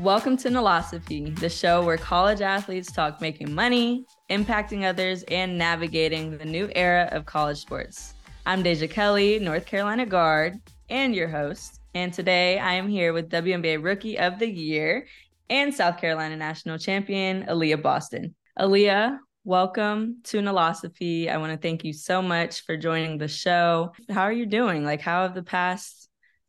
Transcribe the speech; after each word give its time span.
Welcome 0.00 0.38
to 0.38 0.48
Nilosophy, 0.48 1.38
the 1.40 1.50
show 1.50 1.84
where 1.84 1.98
college 1.98 2.40
athletes 2.40 2.90
talk 2.90 3.20
making 3.20 3.54
money, 3.54 4.06
impacting 4.30 4.88
others, 4.88 5.24
and 5.24 5.58
navigating 5.58 6.38
the 6.38 6.44
new 6.46 6.70
era 6.74 7.10
of 7.12 7.26
college 7.26 7.58
sports. 7.58 8.14
I'm 8.46 8.62
Deja 8.62 8.88
Kelly, 8.88 9.38
North 9.38 9.66
Carolina 9.66 10.06
guard, 10.06 10.58
and 10.88 11.14
your 11.14 11.28
host. 11.28 11.80
And 11.94 12.14
today 12.14 12.58
I 12.58 12.72
am 12.72 12.88
here 12.88 13.12
with 13.12 13.28
WNBA 13.28 13.84
Rookie 13.84 14.18
of 14.18 14.38
the 14.38 14.48
Year 14.48 15.06
and 15.50 15.74
South 15.74 15.98
Carolina 15.98 16.34
National 16.34 16.78
Champion, 16.78 17.44
Aliyah 17.44 17.82
Boston. 17.82 18.34
Aliyah, 18.58 19.18
welcome 19.44 20.22
to 20.24 20.38
Nilosophy. 20.38 21.28
I 21.28 21.36
want 21.36 21.52
to 21.52 21.58
thank 21.58 21.84
you 21.84 21.92
so 21.92 22.22
much 22.22 22.62
for 22.64 22.74
joining 22.74 23.18
the 23.18 23.28
show. 23.28 23.92
How 24.08 24.22
are 24.22 24.32
you 24.32 24.46
doing? 24.46 24.82
Like, 24.82 25.02
how 25.02 25.24
have 25.24 25.34
the 25.34 25.42
past 25.42 25.99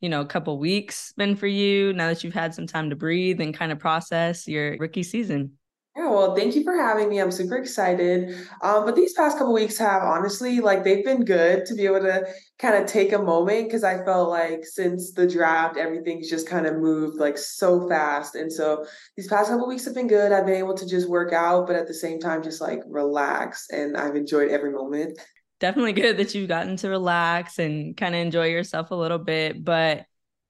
you 0.02 0.10
know, 0.10 0.22
a 0.22 0.26
couple 0.26 0.58
weeks 0.58 1.14
been 1.14 1.36
for 1.36 1.48
you 1.48 1.94
now 1.94 2.08
that 2.08 2.24
you've 2.24 2.34
had 2.34 2.54
some 2.54 2.68
time 2.68 2.90
to 2.90 2.96
breathe 2.96 3.40
and 3.40 3.54
kind 3.54 3.72
of 3.72 3.80
process 3.80 4.48
your 4.48 4.76
rookie 4.78 5.04
season? 5.04 5.54
Yeah, 5.96 6.10
well, 6.10 6.36
thank 6.36 6.56
you 6.56 6.64
for 6.64 6.74
having 6.74 7.10
me. 7.10 7.20
I'm 7.20 7.32
super 7.32 7.58
excited. 7.58 8.34
Um, 8.62 8.86
but 8.86 8.96
these 8.96 9.12
past 9.12 9.38
couple 9.38 9.54
weeks 9.54 9.78
have 9.78 10.04
honestly, 10.04 10.62
like, 10.62 10.86
they've 10.86 11.04
been 11.04 11.26
good 11.26 11.66
to 11.66 11.76
be 11.76 11.86
able 11.86 12.00
to 12.00 12.26
kind 12.60 12.82
of 12.82 12.90
take 12.90 13.12
a 13.12 13.20
moment 13.20 13.68
because 13.68 13.84
I 13.84 14.04
felt 14.06 14.30
like 14.30 14.66
since 14.66 15.12
the 15.12 15.28
draft, 15.28 15.76
everything's 15.76 16.30
just 16.30 16.48
kind 16.48 16.66
of 16.66 16.78
moved 16.78 17.20
like 17.20 17.38
so 17.38 17.90
fast. 17.90 18.36
And 18.36 18.52
so 18.52 18.86
these 19.18 19.28
past 19.28 19.50
couple 19.50 19.68
weeks 19.68 19.84
have 19.84 19.94
been 19.94 20.08
good. 20.08 20.32
I've 20.32 20.46
been 20.46 20.56
able 20.56 20.76
to 20.76 20.88
just 20.88 21.10
work 21.10 21.34
out, 21.34 21.68
but 21.68 21.76
at 21.76 21.88
the 21.88 21.94
same 21.94 22.22
time, 22.22 22.42
just 22.42 22.62
like 22.62 22.80
relax. 22.88 23.68
And 23.70 23.98
I've 23.98 24.16
enjoyed 24.16 24.50
every 24.50 24.72
moment 24.72 25.20
definitely 25.62 25.94
good 25.94 26.18
that 26.18 26.36
you've 26.36 26.50
gotten 26.50 26.76
to 26.78 26.90
relax 26.90 27.60
and 27.60 27.96
kind 27.96 28.16
of 28.16 28.20
enjoy 28.22 28.48
yourself 28.48 28.92
a 28.92 28.96
little 28.96 29.20
bit. 29.20 29.64
But 29.64 30.06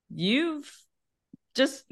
you've 0.10 0.72
just 1.54 1.84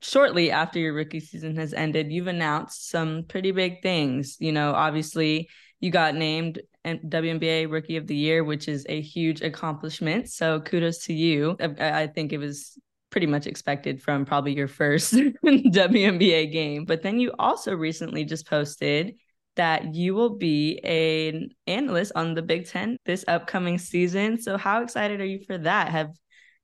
shortly 0.00 0.50
after 0.50 0.78
your 0.78 0.94
rookie 0.94 1.20
season 1.20 1.54
has 1.56 1.74
ended, 1.74 2.10
you've 2.10 2.26
announced 2.26 2.88
some 2.88 3.24
pretty 3.28 3.52
big 3.52 3.82
things. 3.82 4.38
You 4.40 4.52
know, 4.52 4.72
obviously, 4.72 5.48
you 5.80 5.90
got 5.90 6.14
named 6.14 6.62
WNBA 6.84 7.70
Rookie 7.70 7.96
of 7.98 8.06
the 8.06 8.16
Year, 8.16 8.42
which 8.42 8.68
is 8.68 8.86
a 8.88 9.00
huge 9.00 9.42
accomplishment. 9.42 10.30
So 10.30 10.60
kudos 10.60 11.04
to 11.04 11.12
you. 11.12 11.56
I 11.78 12.06
think 12.06 12.32
it 12.32 12.38
was 12.38 12.78
pretty 13.10 13.26
much 13.26 13.46
expected 13.46 14.02
from 14.02 14.24
probably 14.24 14.54
your 14.54 14.68
first 14.68 15.12
WNBA 15.44 16.50
game. 16.50 16.86
But 16.86 17.02
then 17.02 17.20
you 17.20 17.32
also 17.38 17.74
recently 17.74 18.24
just 18.24 18.46
posted 18.46 19.14
that 19.56 19.94
you 19.94 20.14
will 20.14 20.36
be 20.36 20.78
an 20.78 21.50
analyst 21.66 22.12
on 22.14 22.34
the 22.34 22.42
Big 22.42 22.66
Ten 22.66 22.96
this 23.04 23.24
upcoming 23.28 23.78
season. 23.78 24.40
So, 24.40 24.56
how 24.56 24.82
excited 24.82 25.20
are 25.20 25.26
you 25.26 25.40
for 25.46 25.58
that? 25.58 25.88
Have 25.88 26.10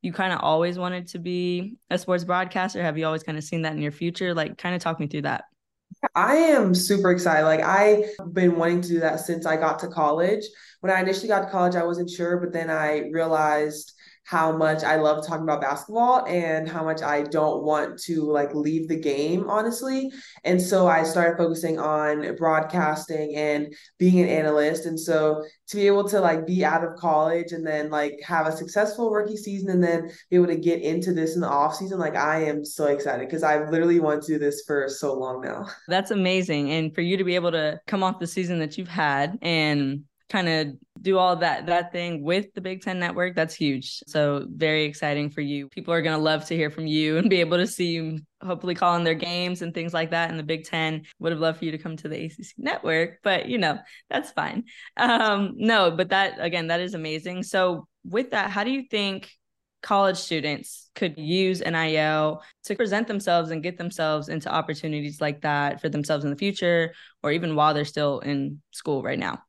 you 0.03 0.12
kind 0.12 0.33
of 0.33 0.41
always 0.41 0.78
wanted 0.78 1.08
to 1.08 1.19
be 1.19 1.77
a 1.91 1.98
sports 1.98 2.25
broadcaster? 2.25 2.83
Have 2.83 2.97
you 2.98 3.06
always 3.06 3.22
kind 3.22 3.36
of 3.36 3.45
seen 3.45 3.62
that 3.62 3.72
in 3.72 3.83
your 3.83 3.92
future? 3.92 4.34
Like, 4.34 4.58
kind 4.58 4.75
of 4.75 4.80
talk 4.80 5.00
me 5.00 5.06
through 5.06 5.22
that. 5.22 5.45
I 6.14 6.36
am 6.36 6.75
super 6.75 7.11
excited. 7.11 7.45
Like, 7.45 7.61
I've 7.61 8.05
been 8.33 8.56
wanting 8.56 8.83
to 8.83 8.89
do 8.89 9.00
that 9.00 9.20
since 9.20 9.47
I 9.47 9.56
got 9.56 9.78
to 9.80 9.89
college. 9.89 10.45
When 10.80 10.92
I 10.92 11.00
initially 11.00 11.28
got 11.28 11.41
to 11.41 11.50
college, 11.50 11.75
I 11.75 11.84
wasn't 11.84 12.11
sure, 12.11 12.39
but 12.39 12.52
then 12.52 12.70
I 12.70 13.08
realized 13.11 13.92
how 14.28 14.54
much 14.54 14.84
I 14.84 14.96
love 14.96 15.26
talking 15.26 15.44
about 15.44 15.62
basketball 15.62 16.26
and 16.26 16.68
how 16.68 16.84
much 16.84 17.00
I 17.00 17.22
don't 17.22 17.64
want 17.64 17.98
to 18.00 18.30
like 18.30 18.54
leave 18.54 18.86
the 18.86 19.00
game, 19.00 19.48
honestly. 19.48 20.12
And 20.44 20.60
so 20.60 20.86
I 20.86 21.02
started 21.04 21.38
focusing 21.38 21.78
on 21.78 22.36
broadcasting 22.36 23.36
and 23.36 23.74
being 23.98 24.20
an 24.20 24.28
analyst. 24.28 24.84
And 24.84 25.00
so 25.00 25.42
to 25.68 25.76
be 25.76 25.86
able 25.86 26.06
to 26.10 26.20
like 26.20 26.46
be 26.46 26.62
out 26.62 26.84
of 26.84 26.96
college 26.96 27.52
and 27.52 27.66
then 27.66 27.88
like 27.88 28.20
have 28.22 28.46
a 28.46 28.54
successful 28.54 29.10
rookie 29.10 29.38
season 29.38 29.70
and 29.70 29.83
then 29.83 30.11
be 30.28 30.36
able 30.36 30.48
to 30.48 30.56
get 30.56 30.83
into 30.83 31.14
this 31.14 31.34
in 31.34 31.40
the 31.40 31.48
off 31.48 31.77
season, 31.77 31.98
like 31.98 32.14
I 32.14 32.44
am 32.44 32.67
so 32.67 32.84
excited 32.88 33.27
because 33.27 33.42
I've 33.42 33.70
literally 33.70 33.98
wanted 33.98 34.24
to 34.24 34.33
do 34.34 34.38
this 34.38 34.62
for 34.67 34.90
so 34.90 35.14
long 35.14 35.40
now. 35.40 35.68
That's 35.86 36.11
amazing. 36.11 36.70
And 36.70 36.94
for 36.94 37.00
you 37.00 37.17
to 37.17 37.24
be 37.24 37.34
able 37.34 37.52
to 37.52 37.80
come 37.86 38.02
off 38.02 38.18
the 38.18 38.27
season 38.27 38.58
that 38.58 38.77
you've 38.77 38.88
had 38.88 39.38
and 39.40 40.05
kind 40.28 40.48
of 40.48 40.68
do 41.01 41.19
all 41.19 41.36
that 41.36 41.67
that 41.67 41.92
thing 41.92 42.23
with 42.23 42.53
the 42.55 42.61
Big 42.61 42.83
Ten 42.83 42.98
Network, 42.98 43.35
that's 43.35 43.55
huge. 43.55 44.01
So 44.07 44.47
very 44.48 44.85
exciting 44.85 45.31
for 45.31 45.41
you. 45.41 45.69
People 45.69 45.95
are 45.95 46.03
gonna 46.03 46.19
love 46.19 46.45
to 46.47 46.57
hear 46.57 46.70
from 46.70 46.86
you 46.86 47.19
and 47.19 47.31
be 47.31 47.41
able 47.41 47.59
to 47.59 47.67
see 47.67 47.89
you 47.89 48.19
hopefully 48.42 48.75
calling 48.75 49.05
their 49.05 49.14
games 49.14 49.63
and 49.63 49.75
things 49.75 49.92
like 49.92 50.11
that 50.11 50.31
in 50.31 50.36
the 50.36 50.42
Big 50.42 50.64
Ten. 50.64 51.05
Would 51.19 51.33
have 51.33 51.41
loved 51.41 51.59
for 51.59 51.64
you 51.64 51.73
to 51.73 51.79
come 51.79 51.97
to 51.97 52.09
the 52.09 52.27
ACC 52.27 52.55
network, 52.57 53.19
but 53.23 53.48
you 53.48 53.59
know, 53.59 53.79
that's 54.11 54.31
fine. 54.31 54.64
Um, 54.97 55.55
no, 55.57 55.91
but 55.91 56.11
that 56.11 56.36
again, 56.39 56.69
that 56.69 56.81
is 56.81 56.95
amazing. 56.95 57.42
So 57.42 57.86
with 58.05 58.30
that, 58.30 58.51
how 58.51 58.65
do 58.65 58.70
you 58.70 58.85
think 58.91 59.30
college 59.83 60.17
students 60.17 60.91
could 60.95 61.17
use 61.19 61.61
NIL 61.61 62.42
to 62.65 62.75
present 62.75 63.07
themselves 63.07 63.51
and 63.51 63.63
get 63.63 63.79
themselves 63.79 64.29
into 64.29 64.53
opportunities 64.53 65.20
like 65.20 65.42
that 65.42 65.80
for 65.80 65.89
themselves 65.89 66.25
in 66.25 66.30
the 66.30 66.36
future 66.36 66.92
or 67.23 67.30
even 67.30 67.55
while 67.55 67.75
they're 67.75 67.85
still 67.85 68.19
in 68.20 68.61
school 68.73 69.03
right 69.03 69.19
now? 69.19 69.41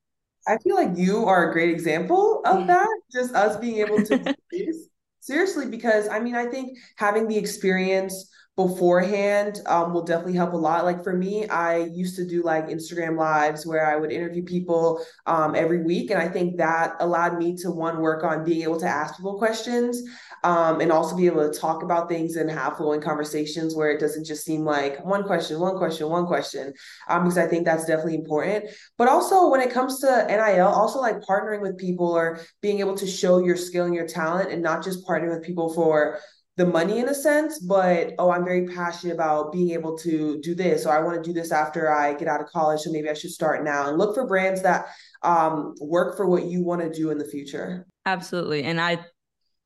I 0.50 0.58
feel 0.58 0.76
like 0.76 0.98
you 0.98 1.26
are 1.26 1.50
a 1.50 1.54
great 1.54 1.70
example 1.70 2.42
of 2.44 2.66
that. 2.68 2.90
Just 3.12 3.36
us 3.36 3.56
being 3.58 3.78
able 3.78 4.04
to 4.04 4.18
do 4.52 4.66
this. 4.66 4.88
Seriously, 5.20 5.68
because 5.68 6.08
I 6.08 6.20
mean, 6.20 6.36
I 6.36 6.48
think 6.48 6.76
having 6.98 7.28
the 7.28 7.38
experience 7.38 8.32
beforehand 8.60 9.62
um, 9.68 9.94
will 9.94 10.04
definitely 10.04 10.34
help 10.34 10.52
a 10.52 10.58
lot. 10.58 10.84
Like 10.84 11.02
for 11.02 11.14
me, 11.14 11.48
I 11.48 11.78
used 11.78 12.18
to 12.18 12.28
do 12.28 12.44
like 12.44 12.68
Instagram 12.68 13.18
lives 13.18 13.66
where 13.66 13.86
I 13.86 13.96
would 13.96 14.12
interview 14.12 14.44
people 14.44 15.02
um, 15.26 15.56
every 15.56 15.82
week. 15.82 16.12
And 16.12 16.22
I 16.22 16.28
think 16.28 16.58
that 16.58 16.98
allowed 17.00 17.38
me 17.38 17.56
to 17.62 17.72
one, 17.72 18.02
work 18.02 18.26
on 18.26 18.44
being 18.44 18.64
able 18.64 18.78
to 18.82 18.86
ask 18.86 19.16
people 19.16 19.38
questions 19.38 20.04
um, 20.44 20.82
and 20.82 20.92
also 20.92 21.16
be 21.16 21.26
able 21.26 21.50
to 21.50 21.58
talk 21.58 21.84
about 21.84 22.10
things 22.10 22.36
and 22.36 22.52
have 22.52 22.76
flowing 22.76 23.00
conversations 23.00 23.78
where 23.78 23.92
it 23.92 24.00
doesn't 24.02 24.26
just 24.26 24.44
seem 24.44 24.66
like 24.66 25.06
one 25.06 25.24
question, 25.24 25.58
one 25.58 25.78
question, 25.78 26.10
one 26.10 26.26
question, 26.26 26.74
um, 27.08 27.24
because 27.24 27.38
I 27.38 27.48
think 27.48 27.64
that's 27.64 27.86
definitely 27.86 28.16
important. 28.16 28.66
But 28.98 29.08
also 29.08 29.48
when 29.48 29.62
it 29.62 29.72
comes 29.72 30.02
to 30.02 30.26
NIL, 30.28 30.68
also 30.68 31.00
like 31.00 31.22
partnering 31.22 31.62
with 31.62 31.78
people 31.78 32.12
or 32.12 32.42
being 32.62 32.82
able 32.82 32.98
to 32.98 33.08
show 33.08 33.40
your 33.40 33.56
skill 33.56 33.86
and 33.86 33.96
your 33.96 34.08
talent 34.08 34.52
and 34.52 34.62
not 34.62 34.84
just 34.84 35.08
partnering 35.08 35.34
with 35.34 35.44
people 35.44 35.74
for 35.74 36.20
the 36.60 36.66
money 36.66 37.00
in 37.00 37.08
a 37.08 37.16
sense, 37.16 37.58
but 37.58 38.12
oh, 38.20 38.32
I'm 38.32 38.44
very 38.44 38.68
passionate 38.68 39.14
about 39.14 39.54
being 39.54 39.72
able 39.72 39.98
to 40.00 40.42
do 40.42 40.54
this, 40.54 40.86
or 40.86 40.92
I 40.92 41.00
want 41.00 41.16
to 41.16 41.24
do 41.24 41.32
this 41.32 41.54
after 41.54 41.90
I 41.90 42.14
get 42.14 42.28
out 42.28 42.42
of 42.42 42.48
college, 42.48 42.82
so 42.82 42.92
maybe 42.92 43.10
I 43.10 43.14
should 43.14 43.32
start 43.32 43.64
now 43.64 43.88
and 43.88 43.98
look 43.98 44.14
for 44.14 44.28
brands 44.28 44.62
that 44.64 44.88
um, 45.24 45.74
work 45.80 46.18
for 46.18 46.28
what 46.28 46.44
you 46.44 46.62
want 46.66 46.82
to 46.82 46.90
do 46.90 47.12
in 47.12 47.18
the 47.18 47.24
future. 47.24 47.88
Absolutely, 48.06 48.64
and 48.64 48.82
I 48.82 49.00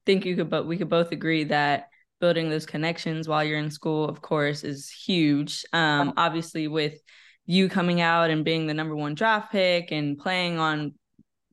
think 0.06 0.24
you 0.24 0.36
could, 0.36 0.52
but 0.52 0.68
we 0.68 0.78
could 0.78 0.88
both 0.88 1.12
agree 1.12 1.46
that 1.46 1.88
building 2.22 2.52
those 2.52 2.68
connections 2.68 3.28
while 3.28 3.44
you're 3.44 3.58
in 3.58 3.72
school, 3.72 4.08
of 4.08 4.22
course, 4.22 4.64
is 4.64 4.88
huge. 4.92 5.66
Um, 5.74 6.14
obviously, 6.16 6.68
with 6.68 6.94
you 7.48 7.70
coming 7.70 8.02
out 8.02 8.30
and 8.30 8.46
being 8.46 8.68
the 8.68 8.74
number 8.76 8.96
one 8.96 9.16
draft 9.16 9.52
pick 9.52 9.92
and 9.92 10.16
playing 10.16 10.60
on 10.60 10.94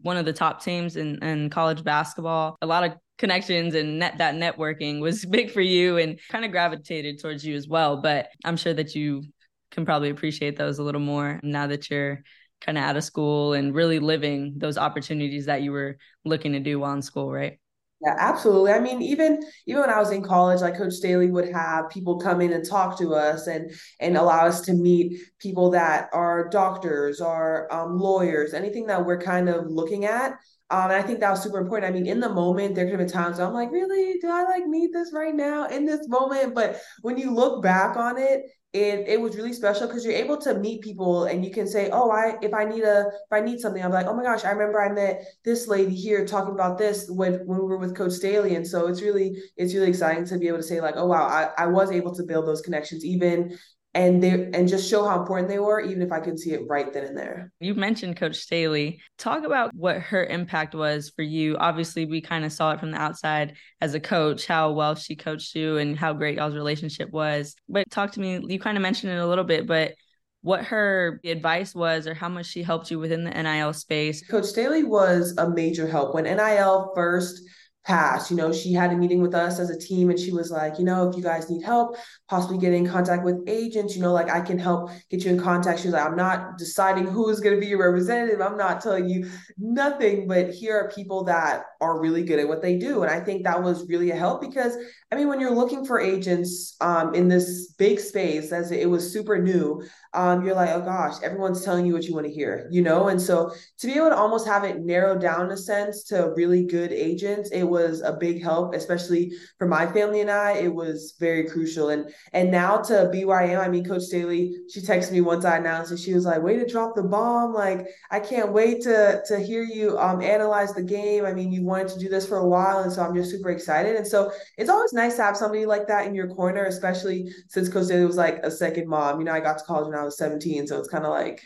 one 0.02 0.18
of 0.18 0.26
the 0.26 0.34
top 0.34 0.62
teams 0.62 0.96
in, 0.96 1.16
in 1.24 1.48
college 1.48 1.82
basketball, 1.82 2.58
a 2.60 2.66
lot 2.66 2.84
of 2.84 2.92
connections 3.20 3.74
and 3.74 3.98
net 3.98 4.16
that 4.16 4.34
networking 4.34 4.98
was 5.00 5.24
big 5.36 5.50
for 5.50 5.60
you 5.60 5.98
and 5.98 6.18
kind 6.30 6.44
of 6.44 6.50
gravitated 6.50 7.20
towards 7.20 7.44
you 7.44 7.54
as 7.54 7.68
well. 7.68 7.98
But 7.98 8.30
I'm 8.44 8.56
sure 8.56 8.74
that 8.74 8.94
you 8.94 9.22
can 9.70 9.84
probably 9.84 10.10
appreciate 10.10 10.56
those 10.56 10.78
a 10.78 10.82
little 10.82 11.00
more 11.00 11.38
now 11.42 11.68
that 11.68 11.90
you're 11.90 12.22
kind 12.60 12.76
of 12.76 12.84
out 12.84 12.96
of 12.96 13.04
school 13.04 13.52
and 13.52 13.74
really 13.74 13.98
living 13.98 14.54
those 14.56 14.76
opportunities 14.76 15.46
that 15.46 15.62
you 15.62 15.70
were 15.70 15.98
looking 16.24 16.52
to 16.52 16.60
do 16.60 16.80
while 16.80 16.94
in 16.94 17.02
school, 17.02 17.30
right? 17.30 17.58
Yeah, 18.02 18.16
absolutely. 18.18 18.72
I 18.72 18.80
mean, 18.80 19.02
even 19.02 19.42
even 19.66 19.82
when 19.82 19.90
I 19.90 19.98
was 19.98 20.10
in 20.10 20.22
college, 20.22 20.62
like 20.62 20.78
Coach 20.78 20.94
Staley 20.94 21.30
would 21.30 21.52
have 21.52 21.90
people 21.90 22.18
come 22.18 22.40
in 22.40 22.54
and 22.54 22.66
talk 22.66 22.98
to 22.98 23.14
us 23.14 23.46
and 23.46 23.70
and 24.00 24.16
allow 24.16 24.46
us 24.46 24.62
to 24.62 24.72
meet 24.72 25.20
people 25.38 25.70
that 25.72 26.08
are 26.14 26.48
doctors 26.48 27.20
or 27.20 27.70
um, 27.70 27.98
lawyers, 27.98 28.54
anything 28.54 28.86
that 28.86 29.04
we're 29.04 29.20
kind 29.20 29.50
of 29.50 29.66
looking 29.66 30.06
at. 30.06 30.38
Um, 30.70 30.84
and 30.84 30.92
I 30.92 31.02
think 31.02 31.18
that 31.20 31.30
was 31.30 31.42
super 31.42 31.58
important. 31.58 31.90
I 31.90 31.92
mean, 31.92 32.06
in 32.06 32.20
the 32.20 32.28
moment, 32.28 32.74
there 32.76 32.84
could 32.84 32.92
have 32.92 33.00
been 33.00 33.08
times 33.08 33.40
I'm 33.40 33.52
like, 33.52 33.72
really, 33.72 34.18
do 34.20 34.30
I 34.30 34.44
like 34.44 34.66
need 34.66 34.92
this 34.92 35.12
right 35.12 35.34
now 35.34 35.66
in 35.66 35.84
this 35.84 36.08
moment? 36.08 36.54
But 36.54 36.80
when 37.02 37.18
you 37.18 37.34
look 37.34 37.62
back 37.62 37.96
on 37.96 38.18
it, 38.18 38.42
it 38.72 39.08
it 39.08 39.20
was 39.20 39.34
really 39.34 39.52
special 39.52 39.88
because 39.88 40.04
you're 40.04 40.14
able 40.14 40.36
to 40.38 40.54
meet 40.54 40.80
people 40.80 41.24
and 41.24 41.44
you 41.44 41.50
can 41.50 41.66
say, 41.66 41.90
oh, 41.92 42.10
I 42.10 42.36
if 42.40 42.54
I 42.54 42.64
need 42.64 42.84
a 42.84 43.00
if 43.00 43.32
I 43.32 43.40
need 43.40 43.58
something, 43.58 43.84
I'm 43.84 43.90
like, 43.90 44.06
oh 44.06 44.14
my 44.14 44.22
gosh, 44.22 44.44
I 44.44 44.50
remember 44.50 44.80
I 44.80 44.92
met 44.92 45.24
this 45.44 45.66
lady 45.66 45.94
here 45.94 46.24
talking 46.24 46.54
about 46.54 46.78
this 46.78 47.10
when 47.10 47.34
when 47.46 47.58
we 47.58 47.64
were 47.64 47.78
with 47.78 47.96
Coach 47.96 48.12
Staley, 48.12 48.54
and 48.54 48.66
so 48.66 48.86
it's 48.86 49.02
really 49.02 49.36
it's 49.56 49.74
really 49.74 49.88
exciting 49.88 50.24
to 50.26 50.38
be 50.38 50.46
able 50.46 50.58
to 50.58 50.62
say 50.62 50.80
like, 50.80 50.94
oh 50.96 51.06
wow, 51.06 51.26
I, 51.26 51.64
I 51.64 51.66
was 51.66 51.90
able 51.90 52.14
to 52.14 52.22
build 52.22 52.46
those 52.46 52.60
connections 52.60 53.04
even 53.04 53.58
and 53.94 54.22
they 54.22 54.50
and 54.52 54.68
just 54.68 54.88
show 54.88 55.04
how 55.04 55.18
important 55.20 55.48
they 55.48 55.58
were 55.58 55.80
even 55.80 56.00
if 56.00 56.12
i 56.12 56.20
could 56.20 56.38
see 56.38 56.52
it 56.52 56.62
right 56.68 56.92
then 56.92 57.04
and 57.04 57.16
there. 57.16 57.52
You 57.60 57.74
mentioned 57.74 58.16
coach 58.16 58.36
staley. 58.36 59.00
Talk 59.18 59.44
about 59.44 59.74
what 59.74 59.98
her 60.00 60.24
impact 60.24 60.74
was 60.74 61.10
for 61.14 61.22
you. 61.22 61.56
Obviously 61.56 62.06
we 62.06 62.20
kind 62.20 62.44
of 62.44 62.52
saw 62.52 62.72
it 62.72 62.80
from 62.80 62.92
the 62.92 62.98
outside 62.98 63.54
as 63.80 63.94
a 63.94 64.00
coach 64.00 64.46
how 64.46 64.72
well 64.72 64.94
she 64.94 65.16
coached 65.16 65.54
you 65.54 65.78
and 65.78 65.98
how 65.98 66.12
great 66.12 66.36
y'all's 66.36 66.54
relationship 66.54 67.10
was. 67.10 67.56
But 67.68 67.90
talk 67.90 68.12
to 68.12 68.20
me 68.20 68.40
you 68.46 68.60
kind 68.60 68.76
of 68.76 68.82
mentioned 68.82 69.12
it 69.12 69.18
a 69.18 69.26
little 69.26 69.44
bit 69.44 69.66
but 69.66 69.94
what 70.42 70.64
her 70.64 71.20
advice 71.24 71.74
was 71.74 72.06
or 72.06 72.14
how 72.14 72.28
much 72.28 72.46
she 72.46 72.62
helped 72.62 72.90
you 72.90 72.98
within 72.98 73.24
the 73.24 73.30
nil 73.30 73.72
space. 73.72 74.26
Coach 74.26 74.44
staley 74.44 74.84
was 74.84 75.34
a 75.36 75.50
major 75.50 75.86
help. 75.86 76.14
When 76.14 76.24
nil 76.24 76.92
first 76.94 77.42
past. 77.84 78.30
You 78.30 78.36
know, 78.36 78.52
she 78.52 78.72
had 78.72 78.92
a 78.92 78.96
meeting 78.96 79.22
with 79.22 79.34
us 79.34 79.58
as 79.58 79.70
a 79.70 79.78
team 79.78 80.10
and 80.10 80.18
she 80.18 80.32
was 80.32 80.50
like, 80.50 80.78
you 80.78 80.84
know, 80.84 81.08
if 81.08 81.16
you 81.16 81.22
guys 81.22 81.48
need 81.48 81.62
help, 81.62 81.96
possibly 82.28 82.58
get 82.58 82.74
in 82.74 82.86
contact 82.86 83.24
with 83.24 83.42
agents, 83.46 83.96
you 83.96 84.02
know, 84.02 84.12
like 84.12 84.30
I 84.30 84.40
can 84.40 84.58
help 84.58 84.90
get 85.10 85.24
you 85.24 85.30
in 85.30 85.40
contact. 85.40 85.80
She 85.80 85.88
was 85.88 85.94
like, 85.94 86.04
I'm 86.04 86.16
not 86.16 86.58
deciding 86.58 87.06
who's 87.06 87.40
going 87.40 87.54
to 87.54 87.60
be 87.60 87.68
your 87.68 87.82
representative. 87.84 88.40
I'm 88.40 88.58
not 88.58 88.82
telling 88.82 89.08
you 89.08 89.30
nothing, 89.58 90.28
but 90.28 90.50
here 90.50 90.78
are 90.78 90.90
people 90.90 91.24
that 91.24 91.64
are 91.80 92.00
really 92.00 92.22
good 92.22 92.38
at 92.38 92.48
what 92.48 92.60
they 92.60 92.76
do. 92.76 93.02
And 93.02 93.10
I 93.10 93.20
think 93.20 93.44
that 93.44 93.62
was 93.62 93.88
really 93.88 94.10
a 94.10 94.16
help 94.16 94.42
because, 94.42 94.76
I 95.10 95.16
mean, 95.16 95.28
when 95.28 95.40
you're 95.40 95.54
looking 95.54 95.86
for 95.86 95.98
agents 95.98 96.76
um, 96.82 97.14
in 97.14 97.28
this 97.28 97.72
big 97.78 97.98
space, 97.98 98.52
as 98.52 98.72
it 98.72 98.88
was 98.88 99.10
super 99.10 99.40
new, 99.40 99.82
um, 100.12 100.44
you're 100.44 100.54
like, 100.54 100.70
oh 100.70 100.80
gosh, 100.80 101.14
everyone's 101.22 101.64
telling 101.64 101.86
you 101.86 101.94
what 101.94 102.04
you 102.04 102.14
want 102.14 102.26
to 102.26 102.32
hear, 102.32 102.68
you 102.70 102.82
know? 102.82 103.08
And 103.08 103.20
so 103.20 103.52
to 103.78 103.86
be 103.86 103.94
able 103.94 104.10
to 104.10 104.16
almost 104.16 104.46
have 104.46 104.64
it 104.64 104.80
narrowed 104.80 105.20
down 105.22 105.50
a 105.50 105.56
sense 105.56 106.04
to 106.04 106.32
really 106.36 106.64
good 106.64 106.92
agents, 106.92 107.50
it 107.50 107.69
was 107.70 108.00
a 108.02 108.12
big 108.12 108.42
help, 108.42 108.74
especially 108.74 109.32
for 109.58 109.66
my 109.66 109.86
family 109.86 110.20
and 110.20 110.30
I. 110.30 110.52
It 110.52 110.74
was 110.74 111.14
very 111.18 111.48
crucial. 111.48 111.90
And 111.90 112.12
and 112.32 112.50
now 112.50 112.78
to 112.78 113.10
where 113.24 113.60
I 113.60 113.68
mean, 113.68 113.84
Coach 113.84 114.02
Staley, 114.02 114.54
she 114.68 114.80
texted 114.80 115.12
me 115.12 115.20
once 115.20 115.44
I 115.44 115.56
announced 115.56 115.90
and 115.90 116.00
she 116.00 116.14
was 116.14 116.24
like, 116.24 116.42
way 116.42 116.56
to 116.56 116.66
drop 116.66 116.94
the 116.94 117.02
bomb. 117.02 117.54
Like, 117.54 117.86
I 118.10 118.20
can't 118.20 118.52
wait 118.52 118.82
to 118.82 119.22
to 119.26 119.38
hear 119.38 119.62
you 119.62 119.98
um 119.98 120.20
analyze 120.20 120.74
the 120.74 120.82
game. 120.82 121.24
I 121.24 121.32
mean, 121.32 121.52
you 121.52 121.64
wanted 121.64 121.88
to 121.88 121.98
do 121.98 122.08
this 122.08 122.26
for 122.26 122.38
a 122.38 122.46
while. 122.46 122.80
And 122.80 122.92
so 122.92 123.02
I'm 123.02 123.14
just 123.14 123.30
super 123.30 123.50
excited. 123.50 123.96
And 123.96 124.06
so 124.06 124.32
it's 124.58 124.70
always 124.70 124.92
nice 124.92 125.16
to 125.16 125.22
have 125.22 125.36
somebody 125.36 125.66
like 125.66 125.86
that 125.88 126.06
in 126.06 126.14
your 126.14 126.28
corner, 126.28 126.64
especially 126.64 127.30
since 127.48 127.68
Coach 127.68 127.86
Staley 127.86 128.04
was 128.04 128.16
like 128.16 128.40
a 128.42 128.50
second 128.50 128.88
mom. 128.88 129.20
You 129.20 129.26
know, 129.26 129.32
I 129.32 129.40
got 129.40 129.58
to 129.58 129.64
college 129.64 129.86
when 129.86 129.98
I 129.98 130.04
was 130.04 130.18
17. 130.18 130.66
So 130.66 130.78
it's 130.78 130.88
kind 130.88 131.04
of 131.04 131.10
like 131.10 131.40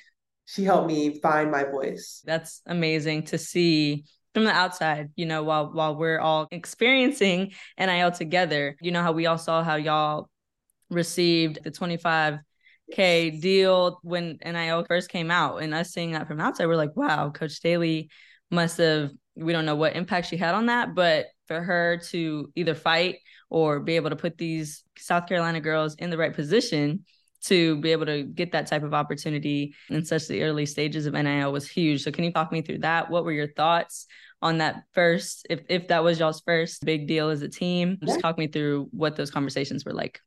she 0.46 0.64
helped 0.64 0.88
me 0.88 1.20
find 1.20 1.50
my 1.50 1.64
voice. 1.64 2.22
That's 2.24 2.60
amazing 2.66 3.24
to 3.24 3.38
see 3.38 4.04
from 4.34 4.44
the 4.44 4.50
outside, 4.50 5.10
you 5.16 5.26
know, 5.26 5.44
while 5.44 5.72
while 5.72 5.96
we're 5.96 6.18
all 6.18 6.48
experiencing 6.50 7.52
NIL 7.78 8.10
together. 8.10 8.76
You 8.80 8.90
know 8.90 9.02
how 9.02 9.12
we 9.12 9.26
all 9.26 9.38
saw 9.38 9.62
how 9.62 9.76
y'all 9.76 10.28
received 10.90 11.60
the 11.62 11.70
25k 11.70 13.40
deal 13.40 14.00
when 14.02 14.38
NIL 14.44 14.84
first 14.84 15.08
came 15.08 15.30
out 15.30 15.62
and 15.62 15.72
us 15.72 15.92
seeing 15.92 16.12
that 16.12 16.26
from 16.26 16.40
outside, 16.40 16.66
we're 16.66 16.76
like, 16.76 16.96
wow, 16.96 17.30
Coach 17.30 17.52
Staley 17.52 18.10
must 18.50 18.78
have 18.78 19.10
we 19.36 19.52
don't 19.52 19.66
know 19.66 19.76
what 19.76 19.96
impact 19.96 20.28
she 20.28 20.36
had 20.36 20.54
on 20.54 20.66
that, 20.66 20.94
but 20.94 21.26
for 21.46 21.60
her 21.60 22.00
to 22.10 22.52
either 22.54 22.74
fight 22.74 23.16
or 23.50 23.80
be 23.80 23.96
able 23.96 24.10
to 24.10 24.16
put 24.16 24.38
these 24.38 24.84
South 24.96 25.26
Carolina 25.26 25.60
girls 25.60 25.94
in 25.96 26.10
the 26.10 26.16
right 26.16 26.32
position 26.32 27.04
to 27.44 27.76
be 27.80 27.92
able 27.92 28.06
to 28.06 28.22
get 28.22 28.52
that 28.52 28.66
type 28.66 28.82
of 28.82 28.94
opportunity 28.94 29.74
in 29.90 30.04
such 30.04 30.28
the 30.28 30.42
early 30.42 30.66
stages 30.66 31.06
of 31.06 31.14
NIL 31.14 31.52
was 31.52 31.68
huge. 31.68 32.02
So 32.02 32.10
can 32.10 32.24
you 32.24 32.32
talk 32.32 32.50
me 32.50 32.62
through 32.62 32.78
that? 32.78 33.10
What 33.10 33.24
were 33.24 33.32
your 33.32 33.52
thoughts 33.52 34.06
on 34.40 34.58
that 34.58 34.84
first, 34.92 35.46
if 35.50 35.60
if 35.68 35.88
that 35.88 36.04
was 36.04 36.18
y'all's 36.18 36.40
first 36.40 36.84
big 36.84 37.06
deal 37.06 37.30
as 37.30 37.42
a 37.42 37.48
team? 37.48 37.98
Just 38.04 38.20
talk 38.20 38.38
me 38.38 38.46
through 38.46 38.88
what 38.92 39.16
those 39.16 39.30
conversations 39.30 39.84
were 39.84 39.92
like. 39.92 40.20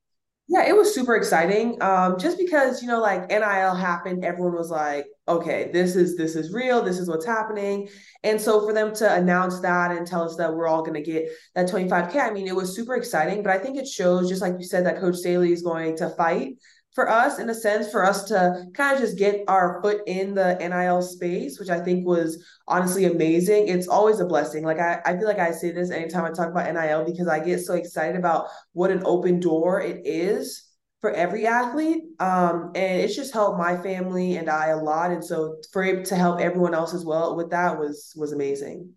Yeah, 0.50 0.66
it 0.66 0.74
was 0.74 0.96
super 0.96 1.16
exciting. 1.16 1.82
Um, 1.82 2.18
just 2.18 2.38
because, 2.38 2.82
you 2.82 2.88
know, 2.88 3.02
like 3.02 3.28
NIL 3.28 3.76
happened, 3.76 4.24
everyone 4.24 4.54
was 4.54 4.70
like, 4.70 5.06
okay, 5.28 5.70
this 5.74 5.98
is 5.98 6.16
this 6.16 6.38
is 6.38 6.54
real, 6.54 6.82
this 6.82 7.00
is 7.00 7.10
what's 7.10 7.26
happening. 7.26 7.90
And 8.24 8.40
so 8.40 8.66
for 8.66 8.72
them 8.74 8.96
to 8.96 9.14
announce 9.14 9.60
that 9.60 9.92
and 9.92 10.08
tell 10.08 10.24
us 10.24 10.38
that 10.38 10.54
we're 10.54 10.68
all 10.68 10.84
gonna 10.84 11.02
get 11.02 11.28
that 11.54 11.70
25K, 11.70 12.16
I 12.16 12.32
mean, 12.32 12.48
it 12.48 12.56
was 12.56 12.74
super 12.74 12.96
exciting. 12.96 13.44
But 13.44 13.52
I 13.52 13.58
think 13.58 13.78
it 13.78 13.88
shows, 13.88 14.30
just 14.30 14.42
like 14.42 14.54
you 14.58 14.66
said, 14.66 14.86
that 14.86 15.02
Coach 15.02 15.18
Staley 15.18 15.52
is 15.52 15.64
going 15.64 15.98
to 15.98 16.12
fight 16.12 16.54
for 16.94 17.10
us 17.10 17.38
in 17.38 17.50
a 17.50 17.54
sense 17.54 17.92
for 17.92 18.04
us 18.04 18.24
to 18.26 18.66
kind 18.74 18.96
of 18.96 19.00
just 19.02 19.18
get 19.18 19.44
our 19.48 19.80
foot 19.82 20.02
in 20.08 20.34
the 20.34 20.56
NIL 20.56 21.02
space, 21.02 21.60
which 21.60 21.70
I 21.70 21.80
think 21.80 22.08
was 22.08 22.44
honestly 22.68 23.06
amazing. 23.06 23.68
It's 23.68 23.88
always 23.88 24.20
a 24.20 24.26
blessing. 24.26 24.64
Like 24.64 24.80
I, 24.80 25.00
I 25.06 25.16
feel 25.16 25.28
like 25.28 25.40
I 25.40 25.52
say 25.52 25.72
this 25.72 25.92
anytime 25.92 26.26
I 26.26 26.32
talk 26.32 26.50
about 26.50 26.74
NIL 26.74 27.06
because 27.06 27.28
I 27.28 27.40
get 27.40 27.60
so 27.60 27.76
excited 27.76 28.16
about 28.16 28.48
what 28.74 28.90
an 28.90 29.04
open 29.06 29.40
door 29.40 29.80
it 29.80 30.02
is 30.06 30.64
for 31.00 31.12
every 31.12 31.46
athlete. 31.46 32.04
Um, 32.20 32.72
and 32.74 33.02
it's 33.02 33.16
just 33.16 33.34
helped 33.34 33.60
my 33.60 33.78
family 33.78 34.38
and 34.38 34.50
I 34.50 34.68
a 34.70 34.78
lot. 34.78 35.12
And 35.12 35.24
so 35.24 35.58
for 35.72 35.84
it 35.84 36.06
to 36.06 36.16
help 36.16 36.40
everyone 36.40 36.74
else 36.74 36.94
as 36.94 37.06
well 37.06 37.36
with 37.36 37.52
that 37.52 37.78
was 37.78 38.14
was 38.18 38.32
amazing 38.32 38.94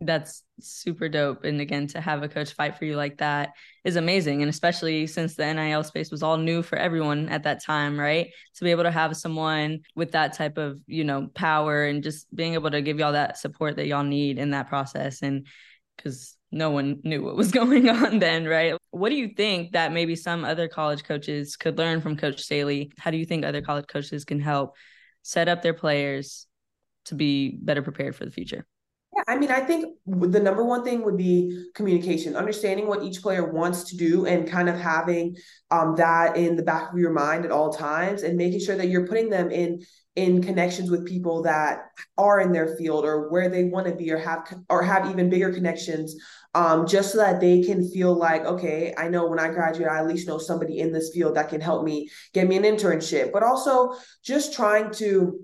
that's 0.00 0.42
super 0.60 1.08
dope. 1.08 1.44
And 1.44 1.60
again, 1.60 1.86
to 1.88 2.00
have 2.00 2.22
a 2.22 2.28
coach 2.28 2.52
fight 2.52 2.76
for 2.76 2.84
you 2.84 2.96
like 2.96 3.18
that 3.18 3.52
is 3.84 3.96
amazing. 3.96 4.42
And 4.42 4.50
especially 4.50 5.06
since 5.06 5.34
the 5.34 5.52
NIL 5.52 5.84
space 5.84 6.10
was 6.10 6.22
all 6.22 6.36
new 6.36 6.62
for 6.62 6.76
everyone 6.76 7.28
at 7.30 7.44
that 7.44 7.64
time, 7.64 7.98
right? 7.98 8.28
To 8.56 8.64
be 8.64 8.70
able 8.70 8.82
to 8.82 8.90
have 8.90 9.16
someone 9.16 9.80
with 9.94 10.12
that 10.12 10.34
type 10.34 10.58
of, 10.58 10.80
you 10.86 11.04
know, 11.04 11.28
power 11.34 11.86
and 11.86 12.02
just 12.02 12.34
being 12.34 12.54
able 12.54 12.70
to 12.70 12.82
give 12.82 12.98
y'all 12.98 13.12
that 13.12 13.38
support 13.38 13.76
that 13.76 13.86
y'all 13.86 14.04
need 14.04 14.38
in 14.38 14.50
that 14.50 14.68
process. 14.68 15.22
And 15.22 15.46
because 15.96 16.36
no 16.52 16.70
one 16.70 17.00
knew 17.02 17.22
what 17.22 17.36
was 17.36 17.50
going 17.60 17.88
on 17.88 18.18
then, 18.18 18.46
right? 18.46 18.74
What 18.90 19.08
do 19.08 19.16
you 19.16 19.28
think 19.28 19.72
that 19.72 19.92
maybe 19.92 20.14
some 20.14 20.44
other 20.44 20.68
college 20.68 21.04
coaches 21.04 21.56
could 21.56 21.78
learn 21.78 22.02
from 22.02 22.16
Coach 22.16 22.42
Staley? 22.42 22.92
How 22.98 23.10
do 23.10 23.16
you 23.16 23.24
think 23.24 23.44
other 23.44 23.62
college 23.62 23.86
coaches 23.86 24.26
can 24.26 24.40
help 24.40 24.76
set 25.22 25.48
up 25.48 25.62
their 25.62 25.74
players 25.74 26.46
to 27.06 27.14
be 27.14 27.56
better 27.62 27.82
prepared 27.82 28.14
for 28.14 28.26
the 28.26 28.30
future? 28.30 28.66
Yeah, 29.16 29.22
I 29.28 29.38
mean, 29.38 29.50
I 29.50 29.60
think 29.60 29.96
the 30.06 30.40
number 30.40 30.62
one 30.62 30.84
thing 30.84 31.02
would 31.02 31.16
be 31.16 31.68
communication, 31.74 32.36
understanding 32.36 32.86
what 32.86 33.02
each 33.02 33.22
player 33.22 33.50
wants 33.50 33.84
to 33.84 33.96
do 33.96 34.26
and 34.26 34.48
kind 34.48 34.68
of 34.68 34.78
having 34.78 35.36
um, 35.70 35.96
that 35.96 36.36
in 36.36 36.54
the 36.56 36.62
back 36.62 36.92
of 36.92 36.98
your 36.98 37.12
mind 37.12 37.44
at 37.46 37.50
all 37.50 37.72
times 37.72 38.22
and 38.22 38.36
making 38.36 38.60
sure 38.60 38.76
that 38.76 38.88
you're 38.88 39.06
putting 39.06 39.30
them 39.30 39.50
in 39.50 39.82
in 40.16 40.42
connections 40.42 40.90
with 40.90 41.06
people 41.06 41.42
that 41.42 41.90
are 42.16 42.40
in 42.40 42.50
their 42.50 42.74
field 42.76 43.04
or 43.04 43.28
where 43.30 43.50
they 43.50 43.64
want 43.64 43.86
to 43.86 43.94
be 43.94 44.10
or 44.10 44.18
have 44.18 44.50
or 44.70 44.82
have 44.82 45.10
even 45.10 45.28
bigger 45.28 45.52
connections 45.52 46.16
um, 46.54 46.86
just 46.86 47.12
so 47.12 47.18
that 47.18 47.38
they 47.38 47.62
can 47.62 47.86
feel 47.90 48.14
like 48.14 48.42
okay 48.46 48.94
i 48.96 49.08
know 49.10 49.26
when 49.26 49.38
i 49.38 49.48
graduate 49.50 49.90
i 49.90 49.98
at 49.98 50.06
least 50.06 50.26
know 50.26 50.38
somebody 50.38 50.78
in 50.78 50.90
this 50.90 51.10
field 51.12 51.36
that 51.36 51.50
can 51.50 51.60
help 51.60 51.84
me 51.84 52.08
get 52.32 52.48
me 52.48 52.56
an 52.56 52.62
internship 52.62 53.30
but 53.30 53.42
also 53.42 53.92
just 54.24 54.54
trying 54.54 54.90
to 54.90 55.38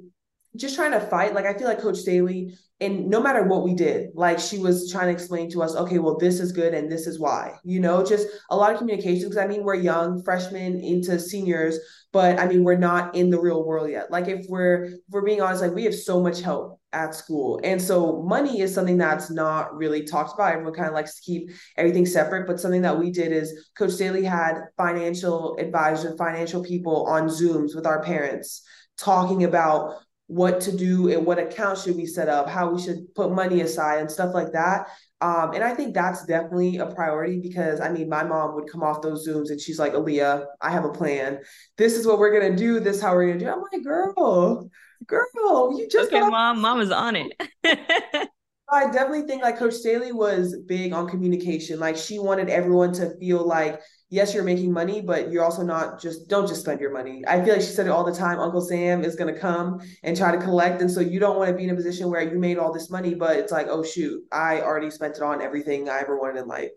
just 0.56 0.74
trying 0.74 0.92
to 0.92 1.00
fight 1.00 1.34
like 1.34 1.44
i 1.44 1.52
feel 1.52 1.68
like 1.68 1.80
coach 1.80 1.98
staley 1.98 2.54
and 2.82 3.08
no 3.08 3.22
matter 3.22 3.44
what 3.44 3.64
we 3.64 3.74
did 3.74 4.10
like 4.14 4.38
she 4.38 4.58
was 4.58 4.90
trying 4.90 5.06
to 5.06 5.12
explain 5.12 5.50
to 5.50 5.62
us 5.62 5.74
okay 5.74 5.98
well 5.98 6.18
this 6.18 6.40
is 6.40 6.52
good 6.52 6.74
and 6.74 6.90
this 6.90 7.06
is 7.06 7.18
why 7.18 7.52
you 7.64 7.80
know 7.80 8.04
just 8.04 8.26
a 8.50 8.56
lot 8.56 8.72
of 8.72 8.78
communication 8.78 9.22
because 9.22 9.36
i 9.36 9.46
mean 9.46 9.62
we're 9.62 9.74
young 9.74 10.22
freshmen 10.22 10.80
into 10.80 11.18
seniors 11.18 11.78
but 12.12 12.38
i 12.38 12.46
mean 12.46 12.64
we're 12.64 12.76
not 12.76 13.14
in 13.14 13.30
the 13.30 13.40
real 13.40 13.64
world 13.64 13.90
yet. 13.90 14.10
Like 14.10 14.28
if 14.28 14.46
we're 14.48 14.84
if 14.84 15.00
we're 15.10 15.22
being 15.24 15.40
honest 15.40 15.62
like 15.62 15.72
we 15.72 15.84
have 15.84 15.94
so 15.94 16.20
much 16.20 16.40
help 16.40 16.80
at 16.92 17.14
school. 17.14 17.58
And 17.64 17.80
so 17.80 18.22
money 18.22 18.60
is 18.60 18.74
something 18.74 18.98
that's 18.98 19.30
not 19.30 19.74
really 19.74 20.04
talked 20.04 20.34
about. 20.34 20.52
Everyone 20.52 20.74
kind 20.74 20.88
of 20.88 20.94
likes 20.94 21.16
to 21.16 21.22
keep 21.22 21.50
everything 21.78 22.04
separate 22.04 22.46
but 22.46 22.60
something 22.60 22.82
that 22.82 22.98
we 22.98 23.10
did 23.10 23.32
is 23.32 23.70
coach 23.78 23.92
staley 23.92 24.24
had 24.24 24.60
financial 24.76 25.56
advisors 25.58 26.18
financial 26.18 26.62
people 26.62 27.06
on 27.06 27.28
zooms 27.28 27.74
with 27.74 27.86
our 27.86 28.02
parents 28.02 28.62
talking 28.98 29.44
about 29.44 29.94
what 30.32 30.62
to 30.62 30.74
do 30.74 31.10
and 31.10 31.26
what 31.26 31.38
account 31.38 31.78
should 31.78 31.94
we 31.94 32.06
set 32.06 32.28
up, 32.28 32.48
how 32.48 32.70
we 32.70 32.80
should 32.80 33.14
put 33.14 33.30
money 33.30 33.60
aside 33.60 34.00
and 34.00 34.10
stuff 34.10 34.32
like 34.32 34.50
that. 34.52 34.88
Um, 35.20 35.52
and 35.52 35.62
I 35.62 35.74
think 35.74 35.94
that's 35.94 36.24
definitely 36.24 36.78
a 36.78 36.86
priority 36.86 37.38
because 37.38 37.80
I 37.80 37.90
mean, 37.90 38.08
my 38.08 38.24
mom 38.24 38.54
would 38.54 38.70
come 38.70 38.82
off 38.82 39.02
those 39.02 39.28
Zooms 39.28 39.50
and 39.50 39.60
she's 39.60 39.78
like, 39.78 39.92
Aliyah, 39.92 40.46
I 40.60 40.70
have 40.70 40.84
a 40.84 40.92
plan. 40.92 41.40
This 41.76 41.96
is 41.98 42.06
what 42.06 42.18
we're 42.18 42.32
going 42.32 42.50
to 42.50 42.56
do. 42.56 42.80
This 42.80 42.96
is 42.96 43.02
how 43.02 43.14
we're 43.14 43.26
going 43.26 43.38
to 43.40 43.44
do. 43.44 43.50
I'm 43.50 43.62
like, 43.72 43.84
girl, 43.84 44.70
girl, 45.06 45.78
you 45.78 45.86
just. 45.90 46.10
Okay, 46.12 46.20
mom, 46.20 46.60
mom 46.60 46.80
is 46.80 46.90
on 46.90 47.16
it. 47.16 47.32
I 48.72 48.90
definitely 48.90 49.26
think 49.26 49.42
like 49.42 49.58
Coach 49.58 49.74
Staley 49.74 50.12
was 50.12 50.56
big 50.66 50.94
on 50.94 51.06
communication. 51.06 51.78
Like 51.78 51.96
she 51.96 52.18
wanted 52.18 52.48
everyone 52.48 52.94
to 52.94 53.14
feel 53.18 53.46
like 53.46 53.80
yes, 54.12 54.34
you're 54.34 54.44
making 54.44 54.70
money, 54.70 55.00
but 55.00 55.32
you're 55.32 55.42
also 55.42 55.62
not 55.62 55.98
just 55.98 56.28
don't 56.28 56.46
just 56.46 56.60
spend 56.60 56.78
your 56.80 56.92
money. 56.92 57.24
I 57.26 57.42
feel 57.42 57.54
like 57.54 57.62
she 57.62 57.68
said 57.68 57.86
it 57.86 57.90
all 57.90 58.04
the 58.04 58.14
time. 58.14 58.38
Uncle 58.38 58.60
Sam 58.60 59.02
is 59.04 59.16
gonna 59.16 59.36
come 59.36 59.80
and 60.02 60.14
try 60.14 60.30
to 60.30 60.36
collect. 60.36 60.82
And 60.82 60.90
so 60.90 61.00
you 61.00 61.18
don't 61.18 61.38
want 61.38 61.48
to 61.48 61.56
be 61.56 61.64
in 61.64 61.70
a 61.70 61.74
position 61.74 62.10
where 62.10 62.20
you 62.20 62.38
made 62.38 62.58
all 62.58 62.74
this 62.74 62.90
money, 62.90 63.14
but 63.14 63.38
it's 63.38 63.50
like, 63.50 63.68
oh 63.70 63.82
shoot, 63.82 64.22
I 64.30 64.60
already 64.60 64.90
spent 64.90 65.16
it 65.16 65.22
on 65.22 65.40
everything 65.40 65.88
I 65.88 66.00
ever 66.00 66.18
wanted 66.18 66.40
in 66.40 66.46
life. 66.46 66.68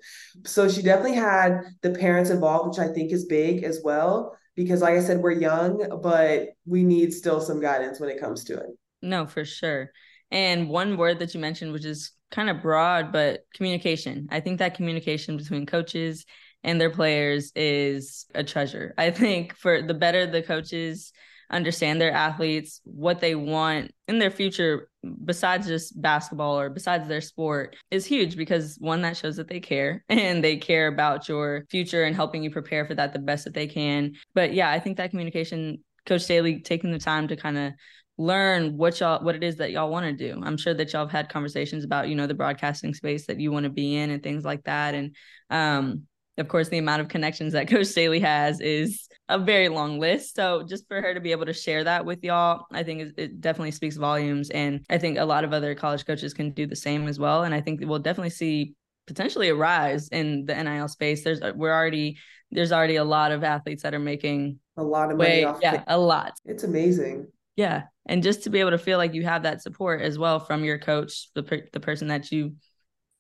So 0.46 0.70
she 0.70 0.82
definitely 0.82 1.18
had 1.18 1.60
the 1.82 1.92
parents 1.92 2.30
involved, 2.30 2.70
which 2.70 2.80
I 2.80 2.94
think 2.94 3.12
is 3.12 3.26
big 3.26 3.66
as 3.66 3.82
well. 3.84 4.38
Because 4.56 4.82
like 4.82 4.96
I 4.96 5.02
said, 5.02 5.20
we're 5.20 5.32
young, 5.32 6.00
but 6.02 6.48
we 6.66 6.86
need 6.86 7.14
still 7.14 7.42
some 7.42 7.60
guidance 7.60 8.00
when 8.00 8.10
it 8.10 8.22
comes 8.22 8.46
to 8.46 8.54
it. 8.54 8.70
No, 9.02 9.28
for 9.28 9.44
sure. 9.44 9.92
And 10.32 10.70
one 10.70 10.96
word 10.96 11.20
that 11.20 11.34
you 11.34 11.42
mentioned, 11.42 11.74
which 11.74 11.84
is 11.84 12.14
kind 12.32 12.50
of 12.50 12.62
broad, 12.62 13.12
but 13.12 13.42
communication. 13.54 14.30
I 14.32 14.40
think 14.40 14.60
that 14.60 14.76
communication 14.76 15.36
between 15.36 15.66
coaches 15.66 16.26
and 16.66 16.82
their 16.82 16.90
players 16.90 17.52
is 17.56 18.26
a 18.34 18.44
treasure. 18.44 18.94
I 18.98 19.12
think 19.12 19.56
for 19.56 19.84
the 19.84 19.94
better 19.94 20.26
the 20.26 20.42
coaches 20.42 21.14
understand 21.52 22.02
their 22.02 22.12
athletes, 22.12 22.82
what 22.84 23.22
they 23.22 23.36
want 23.36 23.92
in 24.08 24.18
their 24.18 24.32
future, 24.32 24.90
besides 25.24 25.68
just 25.68 26.02
basketball 26.02 26.60
or 26.60 26.72
besides 26.72 27.08
their 27.08 27.22
sport, 27.22 27.76
is 27.92 28.04
huge 28.04 28.36
because 28.36 28.78
one, 28.80 29.04
that 29.04 29.16
shows 29.16 29.36
that 29.36 29.48
they 29.48 29.60
care 29.60 30.04
and 30.10 30.44
they 30.44 30.58
care 30.58 30.88
about 30.88 31.30
your 31.30 31.66
future 31.70 32.04
and 32.04 32.16
helping 32.16 32.44
you 32.44 32.50
prepare 32.50 32.84
for 32.84 32.96
that 32.96 33.14
the 33.14 33.20
best 33.20 33.46
that 33.46 33.54
they 33.54 33.68
can. 33.68 34.14
But 34.34 34.56
yeah, 34.56 34.72
I 34.72 34.80
think 34.80 34.98
that 34.98 35.12
communication, 35.12 35.84
Coach 36.08 36.22
Staley 36.22 36.62
taking 36.62 36.92
the 36.92 37.00
time 37.00 37.28
to 37.28 37.36
kind 37.36 37.60
of 37.60 37.74
learn 38.18 38.76
what 38.78 39.00
y'all 39.02 39.24
what 39.24 39.36
it 39.36 39.44
is 39.44 39.58
that 39.58 39.72
y'all 39.72 39.92
want 39.92 40.06
to 40.06 40.14
do. 40.14 40.42
I'm 40.44 40.58
sure 40.58 40.74
that 40.74 40.94
y'all 40.94 41.04
have 41.04 41.12
had 41.12 41.30
conversations 41.30 41.84
about, 41.84 42.10
you 42.10 42.16
know, 42.16 42.26
the 42.26 42.34
broadcasting 42.34 42.96
space 42.96 43.28
that 43.28 43.40
you 43.40 43.52
want 43.52 43.66
to 43.66 43.70
be 43.70 43.98
in 43.98 44.10
and 44.10 44.24
things 44.24 44.44
like 44.44 44.64
that. 44.64 44.96
And 44.96 45.16
um 45.52 46.08
of 46.38 46.48
course 46.48 46.70
the 46.70 46.78
amount 46.78 47.02
of 47.02 47.08
connections 47.08 47.54
that 47.54 47.68
Coach 47.70 47.88
Staley 47.88 48.20
has 48.20 48.60
is 48.62 49.08
a 49.30 49.40
very 49.40 49.70
long 49.70 50.00
list. 50.00 50.36
So 50.36 50.64
just 50.64 50.88
for 50.88 51.02
her 51.02 51.14
to 51.14 51.20
be 51.20 51.32
able 51.32 51.46
to 51.46 51.54
share 51.54 51.84
that 51.84 52.06
with 52.06 52.24
y'all, 52.24 52.66
I 52.72 52.84
think 52.84 53.14
it 53.18 53.42
definitely 53.42 53.72
speaks 53.72 53.96
volumes. 53.96 54.50
And 54.52 54.86
I 54.90 54.98
think 54.98 55.18
a 55.18 55.26
lot 55.26 55.44
of 55.44 55.52
other 55.52 55.74
college 55.74 56.06
coaches 56.06 56.34
can 56.34 56.52
do 56.52 56.68
the 56.68 56.76
same 56.76 57.08
as 57.08 57.18
well. 57.18 57.44
And 57.44 57.54
I 57.54 57.62
think 57.62 57.82
we'll 57.84 58.00
definitely 58.00 58.30
see 58.30 58.76
potentially 59.08 59.50
a 59.50 59.56
rise 59.56 60.10
in 60.10 60.46
the 60.46 60.64
NIL 60.64 60.88
space. 60.88 61.24
There's 61.24 61.42
uh, 61.42 61.54
we're 61.56 61.74
already 61.74 62.18
there's 62.52 62.72
already 62.72 62.98
a 62.98 63.04
lot 63.04 63.32
of 63.32 63.44
athletes 63.44 63.84
that 63.84 63.94
are 63.94 64.00
making 64.00 64.60
a 64.78 64.84
lot 64.84 65.12
of 65.12 65.18
money 65.18 65.30
way, 65.30 65.44
off. 65.44 65.60
Yeah, 65.62 65.84
a 65.88 65.98
lot. 65.98 66.34
It's 66.46 66.64
amazing. 66.64 67.28
Yeah, 67.56 67.84
and 68.06 68.22
just 68.22 68.44
to 68.44 68.50
be 68.50 68.60
able 68.60 68.72
to 68.72 68.78
feel 68.78 68.98
like 68.98 69.14
you 69.14 69.24
have 69.24 69.44
that 69.44 69.62
support 69.62 70.02
as 70.02 70.20
well 70.20 70.40
from 70.40 70.64
your 70.64 70.78
coach, 70.78 71.30
the 71.34 71.44
per- 71.44 71.68
the 71.72 71.80
person 71.80 72.10
that 72.10 72.32
you 72.32 72.56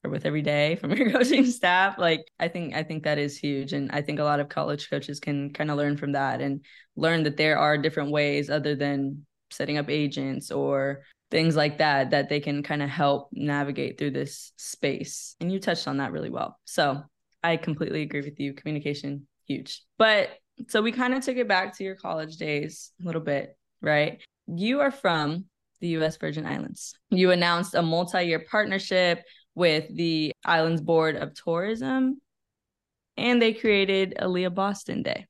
are 0.06 0.10
with 0.10 0.26
every 0.26 0.42
day, 0.42 0.76
from 0.76 0.92
your 0.96 1.12
coaching 1.12 1.46
staff. 1.46 1.98
Like 1.98 2.26
I 2.40 2.48
think 2.48 2.76
I 2.76 2.84
think 2.84 3.04
that 3.04 3.18
is 3.18 3.38
huge, 3.38 3.74
and 3.74 3.92
I 3.92 4.02
think 4.02 4.20
a 4.20 4.24
lot 4.24 4.40
of 4.40 4.50
college 4.50 4.90
coaches 4.90 5.20
can 5.20 5.52
kind 5.54 5.70
of 5.72 5.78
learn 5.78 5.98
from 5.98 6.14
that 6.14 6.42
and 6.42 6.64
learn 6.96 7.24
that 7.24 7.38
there 7.38 7.58
are 7.58 7.78
different 7.78 8.12
ways 8.12 8.50
other 8.50 8.76
than 8.76 9.26
setting 9.52 9.78
up 9.78 9.90
agents 9.90 10.52
or 10.52 11.04
things 11.32 11.56
like 11.56 11.80
that 11.80 12.12
that 12.12 12.30
they 12.30 12.40
can 12.40 12.64
kind 12.64 12.82
of 12.82 12.90
help 12.90 13.30
navigate 13.34 13.98
through 13.98 14.12
this 14.12 14.54
space. 14.58 15.36
And 15.40 15.52
you 15.52 15.60
touched 15.60 15.88
on 15.88 15.98
that 15.98 16.12
really 16.12 16.30
well. 16.30 16.58
So 16.66 17.04
I 17.44 17.58
completely 17.58 18.02
agree 18.04 18.22
with 18.22 18.40
you. 18.40 18.54
Communication, 18.54 19.28
huge. 19.46 19.82
But 19.98 20.30
so 20.68 20.82
we 20.82 20.92
kind 20.92 21.14
of 21.14 21.24
took 21.24 21.38
it 21.38 21.48
back 21.48 21.78
to 21.78 21.84
your 21.84 21.96
college 21.96 22.38
days 22.38 22.92
a 23.02 23.06
little 23.06 23.22
bit, 23.22 23.58
right? 23.82 24.22
You 24.48 24.82
are 24.82 24.92
from 24.92 25.46
the 25.82 25.90
US 26.00 26.18
Virgin 26.18 26.46
Islands. 26.46 26.96
You 27.10 27.32
announced 27.32 27.76
a 27.76 27.82
multi 27.82 28.24
year 28.24 28.40
partnership 28.40 29.24
with 29.56 29.94
the 29.96 30.34
Islands 30.46 30.82
Board 30.82 31.16
of 31.16 31.34
Tourism, 31.34 32.22
and 33.18 33.42
they 33.42 33.54
created 33.54 34.16
Aliyah 34.20 34.54
Boston 34.54 35.02
Day. 35.02 35.26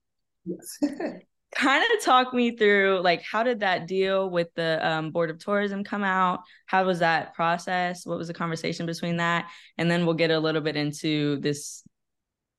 Yes. 0.46 0.77
kind 1.55 1.86
of 1.96 2.03
talk 2.03 2.34
me 2.34 2.58
through 2.58 3.00
like 3.01 3.24
how 3.24 3.41
did 3.41 3.62
that 3.62 3.88
deal 3.88 4.29
with 4.29 4.53
the 4.55 4.86
um, 4.86 5.12
board 5.12 5.29
of 5.29 5.39
tourism 5.39 5.84
come 5.84 6.03
out? 6.03 6.41
How 6.65 6.84
was 6.86 7.00
that 7.00 7.34
process? 7.34 8.05
What 8.05 8.17
was 8.17 8.27
the 8.27 8.34
conversation 8.34 8.86
between 8.86 9.17
that? 9.17 9.50
And 9.77 9.89
then 9.89 10.05
we'll 10.05 10.15
get 10.15 10.32
a 10.32 10.39
little 10.39 10.62
bit 10.62 10.75
into 10.75 11.39
this 11.39 11.84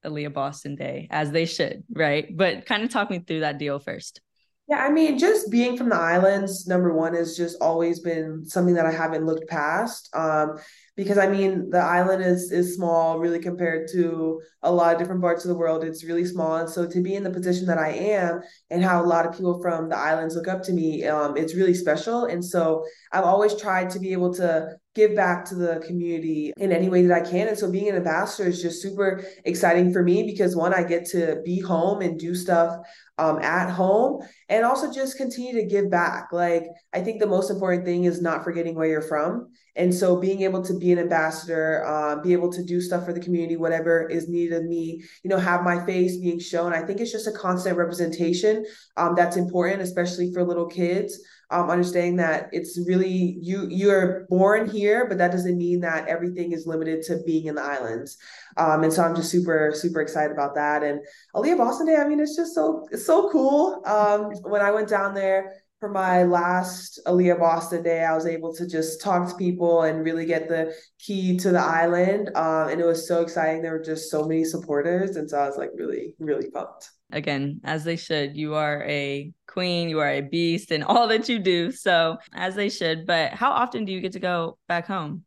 Aliyah 0.05 0.33
Boston 0.33 0.77
Day 0.77 1.09
as 1.11 1.31
they 1.31 1.45
should 1.45 1.85
right? 1.91 2.35
But 2.35 2.65
kind 2.65 2.83
of 2.83 2.91
talk 2.91 3.11
me 3.11 3.19
through 3.19 3.41
that 3.41 3.59
deal 3.59 3.79
first 3.79 4.21
yeah, 4.69 4.85
I 4.85 4.91
mean, 4.91 5.19
just 5.19 5.51
being 5.51 5.77
from 5.77 5.91
the 5.91 5.97
islands, 5.97 6.67
number 6.67 6.93
one, 6.93 7.15
has 7.15 7.37
just 7.37 7.57
always 7.61 8.01
been 8.01 8.45
something 8.45 8.75
that 8.75 8.87
I 8.87 8.93
haven't 8.93 9.25
looked 9.25 9.49
past. 9.49 10.09
Um, 10.15 10.59
because 10.97 11.19
I 11.19 11.29
mean 11.29 11.69
the 11.71 11.79
island 11.79 12.25
is 12.25 12.51
is 12.51 12.75
small 12.75 13.19
really 13.19 13.39
compared 13.39 13.89
to 13.93 14.41
a 14.63 14.73
lot 14.73 14.95
of 14.95 14.99
different 14.99 15.21
parts 15.21 15.45
of 15.45 15.51
the 15.51 15.55
world 15.55 15.85
it's 15.85 16.05
really 16.05 16.25
small 16.25 16.57
and 16.57 16.69
so 16.69 16.87
to 16.87 17.01
be 17.03 17.15
in 17.15 17.23
the 17.23 17.31
position 17.31 17.67
that 17.67 17.79
I 17.79 17.91
am 17.91 18.41
and 18.71 18.83
how 18.83 19.03
a 19.03 19.07
lot 19.07 19.27
of 19.27 19.33
people 19.33 19.61
from 19.61 19.89
the 19.89 19.97
islands 19.97 20.35
look 20.35 20.49
up 20.49 20.63
to 20.65 20.73
me 20.73 21.05
um, 21.05 21.37
it's 21.37 21.55
really 21.55 21.75
special 21.75 22.25
and 22.25 22.45
so 22.45 22.85
I've 23.13 23.25
always 23.25 23.55
tried 23.61 23.91
to 23.91 24.01
be 24.01 24.13
able 24.13 24.33
to 24.35 24.77
give 24.97 25.15
back 25.15 25.45
to 25.45 25.55
the 25.55 25.81
community 25.87 26.53
in 26.57 26.73
any 26.73 26.89
way 26.89 27.07
that 27.07 27.15
I 27.15 27.31
can 27.31 27.47
and 27.47 27.57
so 27.57 27.71
being 27.71 27.89
an 27.89 27.97
ambassador 27.97 28.49
is 28.49 28.61
just 28.61 28.83
super 28.83 29.23
exciting 29.45 29.93
for 29.93 30.03
me 30.03 30.25
because 30.25 30.57
one 30.57 30.75
I 30.75 30.83
get 30.83 31.07
to 31.11 31.41
be 31.45 31.61
home 31.61 32.01
and 32.01 32.19
do 32.19 32.35
stuff 32.35 32.79
um, 33.19 33.39
at 33.41 33.71
home 33.71 34.23
and 34.49 34.65
also 34.65 34.93
just 34.93 35.17
continue 35.17 35.55
to 35.55 35.67
give 35.67 35.91
back 35.91 36.33
like 36.33 36.65
I 36.93 37.01
think 37.03 37.21
the 37.21 37.27
most 37.27 37.51
important 37.51 37.85
thing 37.85 38.05
is 38.05 38.21
not 38.21 38.43
forgetting 38.43 38.75
where 38.75 38.89
you're 38.89 39.03
from 39.03 39.49
and 39.77 39.95
so 39.95 40.17
being 40.17 40.43
able 40.43 40.63
to 40.65 40.79
be 40.79 40.91
an 40.91 40.99
ambassador, 40.99 41.85
uh, 41.87 42.17
be 42.17 42.33
able 42.33 42.51
to 42.51 42.65
do 42.65 42.81
stuff 42.81 43.05
for 43.05 43.13
the 43.13 43.21
community, 43.21 43.57
whatever 43.57 44.09
is 44.09 44.29
needed 44.29 44.57
of 44.57 44.65
me, 44.65 45.03
you 45.23 45.29
know, 45.29 45.39
have 45.39 45.63
my 45.63 45.85
face 45.85 46.17
being 46.17 46.41
shown. 46.41 46.73
I 46.73 46.83
think 46.83 47.01
it's 47.01 47.13
just 47.13 47.27
a 47.27 47.33
constant 47.33 47.77
representation 47.77 48.65
um, 48.97 49.15
that's 49.15 49.37
important, 49.37 49.83
especially 49.83 50.33
for 50.33 50.43
little 50.45 50.67
kids. 50.67 51.21
Um, 51.49 51.71
understanding 51.71 52.17
that 52.17 52.49
it's 52.51 52.77
really 52.89 53.39
you 53.41 53.69
you're 53.71 54.27
born 54.29 54.69
here, 54.69 55.07
but 55.09 55.19
that 55.19 55.31
doesn't 55.31 55.57
mean 55.57 55.81
that 55.81 56.09
everything 56.09 56.51
is 56.51 56.67
limited 56.67 57.03
to 57.05 57.23
being 57.25 57.47
in 57.47 57.55
the 57.55 57.63
islands. 57.63 58.17
Um, 58.57 58.83
and 58.83 58.93
so 58.93 59.05
I'm 59.05 59.15
just 59.15 59.31
super 59.31 59.73
super 59.73 60.01
excited 60.01 60.33
about 60.33 60.57
that. 60.57 60.83
And 60.83 61.01
Aliyah 61.37 61.59
Boston 61.59 61.87
Day, 61.87 61.97
I 61.97 62.09
mean, 62.09 62.19
it's 62.19 62.35
just 62.35 62.53
so 62.55 62.89
it's 62.91 63.07
so 63.07 63.31
cool. 63.31 63.81
Um, 63.87 64.33
when 64.43 64.61
I 64.61 64.73
went 64.73 64.89
down 64.89 65.15
there 65.15 65.53
for 65.87 65.93
my 65.93 66.25
last 66.25 66.99
Aliyah 67.07 67.39
Boston 67.39 67.85
day, 67.85 68.05
I 68.05 68.13
was 68.13 68.27
able 68.27 68.53
to 68.55 68.67
just 68.67 69.01
talk 69.01 69.29
to 69.29 69.37
people 69.37 69.83
and 69.83 70.05
really 70.05 70.27
get 70.27 70.49
the 70.49 70.75
key 70.99 71.37
to 71.39 71.53
the 71.53 71.61
island. 71.61 72.31
Um, 72.35 72.71
and 72.71 72.81
it 72.81 72.85
was 72.85 73.07
so 73.07 73.23
exciting. 73.23 73.63
There 73.63 73.79
were 73.79 73.85
just 73.85 74.11
so 74.11 74.27
many 74.27 74.43
supporters. 74.45 75.15
And 75.15 75.31
so 75.31 75.39
I 75.39 75.47
was 75.47 75.57
like 75.57 75.71
really, 75.77 76.17
really 76.19 76.51
pumped. 76.51 76.91
Again, 77.13 77.61
as 77.63 77.85
they 77.85 77.95
should, 77.95 78.37
you 78.37 78.55
are 78.55 78.83
a 78.83 79.33
queen, 79.47 79.89
you 79.89 80.01
are 80.01 80.11
a 80.11 80.23
beast, 80.23 80.73
and 80.73 80.83
all 80.83 81.07
that 81.07 81.29
you 81.29 81.39
do. 81.39 81.71
So, 81.71 82.17
as 82.33 82.57
they 82.57 82.69
should. 82.69 83.07
But 83.07 83.33
how 83.33 83.53
often 83.53 83.85
do 83.85 83.93
you 83.93 84.01
get 84.01 84.13
to 84.13 84.21
go 84.21 84.59
back 84.67 84.89
home? 84.89 85.23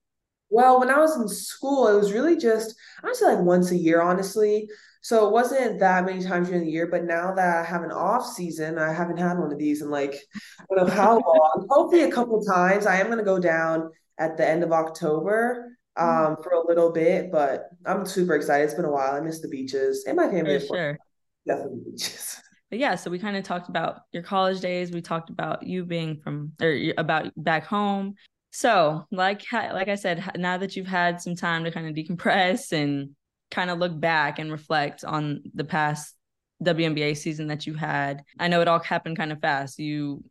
Well, 0.49 0.79
when 0.79 0.89
I 0.89 0.99
was 0.99 1.15
in 1.15 1.29
school, 1.29 1.87
it 1.87 1.95
was 1.95 2.11
really 2.11 2.35
just, 2.35 2.75
I 3.01 3.13
say 3.13 3.27
like 3.27 3.39
once 3.39 3.71
a 3.71 3.77
year, 3.77 4.01
honestly. 4.01 4.67
So 5.01 5.25
it 5.27 5.31
wasn't 5.31 5.79
that 5.79 6.05
many 6.05 6.21
times 6.21 6.49
during 6.49 6.65
the 6.65 6.71
year, 6.71 6.87
but 6.87 7.05
now 7.05 7.33
that 7.33 7.57
I 7.57 7.63
have 7.63 7.83
an 7.83 7.91
off 7.91 8.25
season, 8.25 8.77
I 8.77 8.91
haven't 8.91 9.17
had 9.17 9.37
one 9.37 9.51
of 9.51 9.57
these 9.57 9.81
in 9.81 9.89
like 9.89 10.15
I 10.35 10.75
don't 10.75 10.87
know 10.87 10.93
how 10.93 11.13
long. 11.13 11.67
Hopefully 11.69 12.03
a 12.03 12.11
couple 12.11 12.41
times. 12.43 12.85
I 12.85 12.97
am 12.97 13.09
gonna 13.09 13.23
go 13.23 13.39
down 13.39 13.91
at 14.17 14.35
the 14.37 14.47
end 14.47 14.63
of 14.63 14.71
October 14.71 15.77
mm-hmm. 15.97 16.33
um, 16.33 16.37
for 16.43 16.51
a 16.51 16.67
little 16.67 16.91
bit, 16.91 17.31
but 17.31 17.69
I'm 17.85 18.05
super 18.05 18.35
excited. 18.35 18.65
It's 18.65 18.73
been 18.73 18.85
a 18.85 18.91
while. 18.91 19.15
I 19.15 19.21
miss 19.21 19.39
the 19.39 19.47
beaches 19.47 20.05
and 20.05 20.17
my 20.17 20.29
family. 20.29 20.59
For 20.59 20.75
sure. 20.75 20.99
Definitely 21.47 21.91
beaches. 21.91 22.41
But 22.69 22.77
yeah, 22.77 22.93
so 22.93 23.09
we 23.09 23.17
kind 23.17 23.35
of 23.35 23.43
talked 23.43 23.67
about 23.67 24.01
your 24.11 24.21
college 24.21 24.59
days. 24.59 24.91
We 24.91 25.01
talked 25.01 25.31
about 25.31 25.65
you 25.65 25.85
being 25.85 26.21
from 26.23 26.51
or 26.61 26.79
about 26.99 27.31
back 27.35 27.65
home. 27.65 28.13
So, 28.51 29.07
like 29.11 29.43
like 29.51 29.87
I 29.87 29.95
said, 29.95 30.23
now 30.37 30.57
that 30.57 30.75
you've 30.75 30.85
had 30.85 31.19
some 31.19 31.35
time 31.35 31.63
to 31.63 31.71
kind 31.71 31.87
of 31.87 31.95
decompress 31.95 32.71
and 32.71 33.15
kind 33.51 33.69
of 33.69 33.79
look 33.79 33.99
back 33.99 34.39
and 34.39 34.51
reflect 34.51 35.03
on 35.03 35.41
the 35.53 35.63
past 35.63 36.15
WNBA 36.63 37.17
season 37.17 37.47
that 37.47 37.65
you 37.65 37.73
had. 37.73 38.23
I 38.39 38.47
know 38.47 38.61
it 38.61 38.67
all 38.67 38.79
happened 38.79 39.17
kind 39.17 39.31
of 39.31 39.39
fast. 39.39 39.79
You 39.79 40.23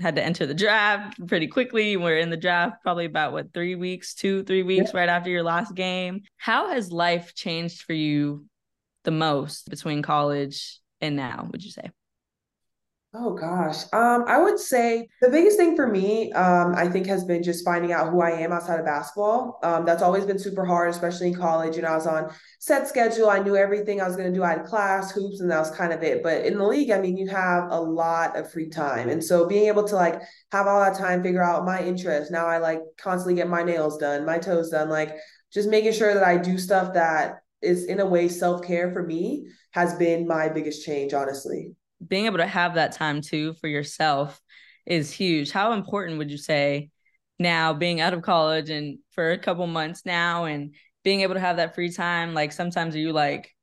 had 0.00 0.16
to 0.16 0.24
enter 0.24 0.46
the 0.46 0.54
draft 0.54 1.26
pretty 1.26 1.46
quickly. 1.46 1.96
We're 1.96 2.18
in 2.18 2.30
the 2.30 2.36
draft 2.36 2.82
probably 2.82 3.04
about 3.04 3.32
what 3.32 3.52
three 3.52 3.76
weeks, 3.76 4.14
two, 4.14 4.42
three 4.44 4.62
weeks 4.62 4.90
yeah. 4.92 5.00
right 5.00 5.08
after 5.08 5.30
your 5.30 5.42
last 5.42 5.74
game. 5.74 6.22
How 6.36 6.70
has 6.70 6.90
life 6.90 7.34
changed 7.34 7.82
for 7.82 7.92
you 7.92 8.46
the 9.04 9.10
most 9.10 9.68
between 9.68 10.02
college 10.02 10.78
and 11.00 11.16
now, 11.16 11.48
would 11.50 11.64
you 11.64 11.70
say? 11.70 11.90
Oh 13.12 13.34
gosh. 13.34 13.82
Um, 13.92 14.24
I 14.28 14.40
would 14.40 14.60
say 14.60 15.08
the 15.20 15.30
biggest 15.30 15.56
thing 15.56 15.74
for 15.74 15.88
me, 15.88 16.30
um, 16.32 16.76
I 16.76 16.86
think 16.86 17.08
has 17.08 17.24
been 17.24 17.42
just 17.42 17.64
finding 17.64 17.92
out 17.92 18.10
who 18.12 18.20
I 18.20 18.30
am 18.30 18.52
outside 18.52 18.78
of 18.78 18.86
basketball. 18.86 19.58
Um, 19.64 19.84
that's 19.84 20.00
always 20.00 20.24
been 20.26 20.38
super 20.38 20.64
hard, 20.64 20.90
especially 20.90 21.26
in 21.26 21.34
college. 21.34 21.74
You 21.74 21.82
know, 21.82 21.88
I 21.88 21.96
was 21.96 22.06
on 22.06 22.32
set 22.60 22.86
schedule. 22.86 23.28
I 23.28 23.40
knew 23.40 23.56
everything 23.56 24.00
I 24.00 24.06
was 24.06 24.14
going 24.14 24.32
to 24.32 24.38
do. 24.38 24.44
I 24.44 24.50
had 24.52 24.64
class, 24.64 25.10
hoops, 25.10 25.40
and 25.40 25.50
that 25.50 25.58
was 25.58 25.72
kind 25.72 25.92
of 25.92 26.04
it. 26.04 26.22
But 26.22 26.46
in 26.46 26.56
the 26.56 26.64
league, 26.64 26.92
I 26.92 27.00
mean, 27.00 27.16
you 27.16 27.26
have 27.26 27.72
a 27.72 27.80
lot 27.80 28.36
of 28.36 28.52
free 28.52 28.68
time. 28.68 29.08
And 29.08 29.22
so 29.24 29.48
being 29.48 29.66
able 29.66 29.82
to 29.88 29.96
like 29.96 30.22
have 30.52 30.68
all 30.68 30.78
that 30.78 30.96
time, 30.96 31.20
figure 31.24 31.42
out 31.42 31.64
my 31.64 31.82
interests. 31.82 32.30
Now 32.30 32.46
I 32.46 32.58
like 32.58 32.80
constantly 32.96 33.34
get 33.34 33.48
my 33.48 33.64
nails 33.64 33.98
done, 33.98 34.24
my 34.24 34.38
toes 34.38 34.70
done, 34.70 34.88
like 34.88 35.16
just 35.52 35.68
making 35.68 35.94
sure 35.94 36.14
that 36.14 36.22
I 36.22 36.36
do 36.36 36.58
stuff 36.58 36.94
that 36.94 37.40
is 37.60 37.86
in 37.86 37.98
a 37.98 38.06
way 38.06 38.28
self-care 38.28 38.92
for 38.92 39.02
me 39.02 39.48
has 39.72 39.94
been 39.94 40.28
my 40.28 40.48
biggest 40.48 40.86
change, 40.86 41.12
honestly 41.12 41.74
being 42.06 42.26
able 42.26 42.38
to 42.38 42.46
have 42.46 42.74
that 42.74 42.92
time 42.92 43.20
too 43.20 43.54
for 43.54 43.68
yourself 43.68 44.40
is 44.86 45.10
huge. 45.10 45.50
How 45.50 45.72
important 45.72 46.18
would 46.18 46.30
you 46.30 46.38
say 46.38 46.90
now 47.38 47.72
being 47.72 48.00
out 48.00 48.14
of 48.14 48.22
college 48.22 48.70
and 48.70 48.98
for 49.12 49.32
a 49.32 49.38
couple 49.38 49.66
months 49.66 50.02
now 50.04 50.44
and 50.44 50.74
being 51.04 51.20
able 51.20 51.34
to 51.34 51.40
have 51.40 51.56
that 51.56 51.74
free 51.74 51.90
time? 51.92 52.34
Like 52.34 52.52
sometimes 52.52 52.94
are 52.94 53.00
you 53.00 53.12
like, 53.12 53.54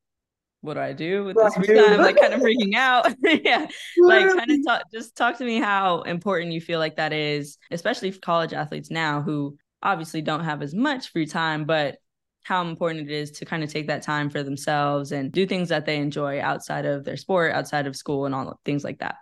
what 0.61 0.75
do 0.75 0.79
I 0.79 0.93
do 0.93 1.23
with 1.23 1.35
this 1.35 1.55
free 1.55 1.75
time? 1.75 1.99
Like 1.99 2.19
kind 2.19 2.33
of 2.33 2.41
freaking 2.41 2.75
out. 2.75 3.07
yeah. 3.23 3.67
Like 3.99 4.27
kind 4.27 4.51
of 4.51 4.57
talk 4.65 4.83
just 4.91 5.15
talk 5.15 5.37
to 5.37 5.45
me 5.45 5.59
how 5.59 6.01
important 6.01 6.51
you 6.51 6.61
feel 6.61 6.79
like 6.79 6.97
that 6.97 7.13
is, 7.13 7.57
especially 7.71 8.11
for 8.11 8.19
college 8.19 8.53
athletes 8.53 8.91
now 8.91 9.21
who 9.21 9.57
obviously 9.81 10.21
don't 10.21 10.43
have 10.43 10.61
as 10.61 10.73
much 10.73 11.09
free 11.09 11.25
time, 11.27 11.65
but 11.65 11.97
how 12.47 12.61
important 12.61 13.09
it 13.09 13.13
is 13.13 13.31
to 13.31 13.45
kind 13.45 13.61
of 13.63 13.69
take 13.69 13.87
that 13.87 14.01
time 14.01 14.29
for 14.29 14.41
themselves 14.41 15.11
and 15.11 15.31
do 15.33 15.45
things 15.45 15.67
that 15.69 15.85
they 15.85 15.97
enjoy 15.97 16.39
outside 16.39 16.85
of 16.85 17.03
their 17.03 17.17
sport, 17.17 17.51
outside 17.51 17.87
of 17.87 17.95
school, 17.95 18.25
and 18.25 18.33
all 18.33 18.59
things 18.63 18.85
like 18.85 18.99
that. 18.99 19.15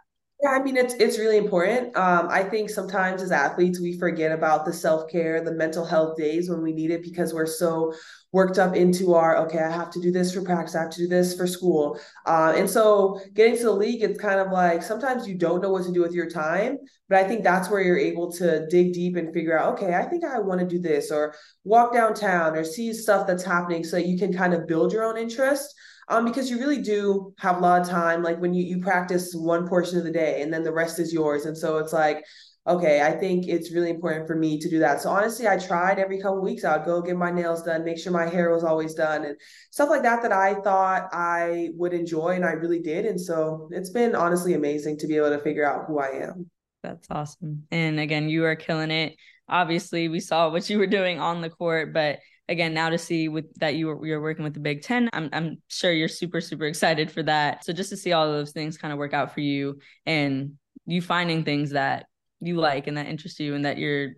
Yeah, 0.45 0.51
I 0.51 0.61
mean 0.61 0.77
it's 0.77 0.93
it's 0.95 1.17
really 1.17 1.37
important. 1.37 1.97
Um, 1.97 2.27
I 2.29 2.43
think 2.43 2.69
sometimes 2.69 3.23
as 3.23 3.31
athletes 3.31 3.79
we 3.81 3.97
forget 3.97 4.31
about 4.31 4.63
the 4.63 4.71
self-care, 4.73 5.43
the 5.43 5.53
mental 5.53 5.83
health 5.83 6.17
days 6.17 6.51
when 6.51 6.61
we 6.61 6.71
need 6.71 6.91
it 6.91 7.01
because 7.01 7.33
we're 7.33 7.47
so 7.47 7.95
worked 8.31 8.59
up 8.59 8.75
into 8.75 9.15
our 9.15 9.37
okay, 9.45 9.57
I 9.57 9.71
have 9.71 9.89
to 9.93 9.99
do 9.99 10.11
this 10.11 10.35
for 10.35 10.43
practice, 10.43 10.75
I 10.75 10.81
have 10.81 10.91
to 10.91 10.99
do 10.99 11.07
this 11.07 11.35
for 11.35 11.47
school. 11.47 11.99
Uh, 12.27 12.53
and 12.55 12.69
so 12.69 13.19
getting 13.33 13.57
to 13.57 13.63
the 13.63 13.71
league, 13.71 14.03
it's 14.03 14.19
kind 14.19 14.39
of 14.39 14.51
like 14.51 14.83
sometimes 14.83 15.27
you 15.27 15.33
don't 15.33 15.63
know 15.63 15.71
what 15.71 15.83
to 15.85 15.91
do 15.91 16.01
with 16.01 16.13
your 16.13 16.29
time, 16.29 16.77
but 17.09 17.17
I 17.17 17.27
think 17.27 17.43
that's 17.43 17.71
where 17.71 17.81
you're 17.81 17.97
able 17.97 18.31
to 18.33 18.67
dig 18.67 18.93
deep 18.93 19.15
and 19.15 19.33
figure 19.33 19.57
out, 19.57 19.73
okay, 19.73 19.95
I 19.95 20.03
think 20.03 20.23
I 20.23 20.37
want 20.39 20.59
to 20.59 20.67
do 20.67 20.77
this 20.77 21.09
or 21.09 21.33
walk 21.63 21.91
downtown 21.91 22.55
or 22.55 22.63
see 22.63 22.93
stuff 22.93 23.25
that's 23.25 23.43
happening 23.43 23.83
so 23.83 23.95
that 23.95 24.05
you 24.05 24.19
can 24.19 24.31
kind 24.31 24.53
of 24.53 24.67
build 24.67 24.93
your 24.93 25.05
own 25.05 25.17
interest 25.17 25.73
um, 26.07 26.25
because 26.25 26.49
you 26.49 26.59
really 26.59 26.81
do 26.81 27.33
have 27.39 27.57
a 27.57 27.59
lot 27.59 27.81
of 27.81 27.89
time. 27.89 28.23
Like 28.23 28.39
when 28.39 28.53
you 28.53 28.63
you 28.63 28.79
practice 28.79 29.33
one 29.33 29.67
portion 29.67 29.97
of 29.97 30.03
the 30.03 30.11
day 30.11 30.41
and 30.41 30.53
then 30.53 30.63
the 30.63 30.73
rest 30.73 30.99
is 30.99 31.13
yours, 31.13 31.45
and 31.45 31.57
so 31.57 31.77
it's 31.77 31.93
like, 31.93 32.23
okay, 32.67 33.01
I 33.01 33.11
think 33.11 33.47
it's 33.47 33.71
really 33.71 33.89
important 33.89 34.27
for 34.27 34.35
me 34.35 34.59
to 34.59 34.69
do 34.69 34.79
that. 34.79 35.01
So 35.01 35.09
honestly, 35.09 35.47
I 35.47 35.57
tried 35.57 35.99
every 35.99 36.19
couple 36.19 36.41
weeks. 36.41 36.63
I 36.63 36.77
would 36.77 36.85
go 36.85 37.01
get 37.01 37.15
my 37.15 37.31
nails 37.31 37.63
done, 37.63 37.83
make 37.83 37.99
sure 37.99 38.11
my 38.11 38.27
hair 38.27 38.51
was 38.51 38.63
always 38.63 38.93
done, 38.93 39.25
and 39.25 39.37
stuff 39.71 39.89
like 39.89 40.03
that 40.03 40.21
that 40.23 40.31
I 40.31 40.55
thought 40.55 41.09
I 41.13 41.69
would 41.73 41.93
enjoy, 41.93 42.29
and 42.29 42.45
I 42.45 42.51
really 42.51 42.79
did. 42.79 43.05
And 43.05 43.19
so 43.19 43.69
it's 43.71 43.91
been 43.91 44.15
honestly 44.15 44.53
amazing 44.53 44.97
to 44.99 45.07
be 45.07 45.17
able 45.17 45.29
to 45.29 45.39
figure 45.39 45.69
out 45.69 45.85
who 45.87 45.99
I 45.99 46.23
am. 46.23 46.49
That's 46.83 47.07
awesome. 47.09 47.63
And 47.71 47.99
again, 47.99 48.29
you 48.29 48.45
are 48.45 48.55
killing 48.55 48.91
it. 48.91 49.15
Obviously, 49.47 50.07
we 50.07 50.19
saw 50.19 50.49
what 50.49 50.69
you 50.69 50.79
were 50.79 50.87
doing 50.87 51.19
on 51.19 51.41
the 51.41 51.49
court, 51.49 51.93
but 51.93 52.19
again 52.47 52.73
now 52.73 52.89
to 52.89 52.97
see 52.97 53.27
with 53.27 53.53
that 53.55 53.75
you 53.75 53.87
were 53.87 54.05
you're 54.05 54.21
working 54.21 54.43
with 54.43 54.53
the 54.53 54.59
Big 54.59 54.81
Ten, 54.81 55.09
I'm 55.13 55.29
I'm 55.33 55.61
sure 55.67 55.91
you're 55.91 56.07
super 56.07 56.41
super 56.41 56.65
excited 56.65 57.11
for 57.11 57.23
that. 57.23 57.65
So 57.65 57.73
just 57.73 57.89
to 57.89 57.97
see 57.97 58.11
all 58.11 58.27
those 58.27 58.51
things 58.51 58.77
kind 58.77 58.91
of 58.91 58.99
work 58.99 59.13
out 59.13 59.33
for 59.33 59.41
you 59.41 59.79
and 60.05 60.53
you 60.85 61.01
finding 61.01 61.43
things 61.43 61.71
that 61.71 62.05
you 62.39 62.57
like 62.57 62.87
and 62.87 62.97
that 62.97 63.07
interest 63.07 63.39
you 63.39 63.55
and 63.55 63.65
that 63.65 63.77
you're 63.77 64.11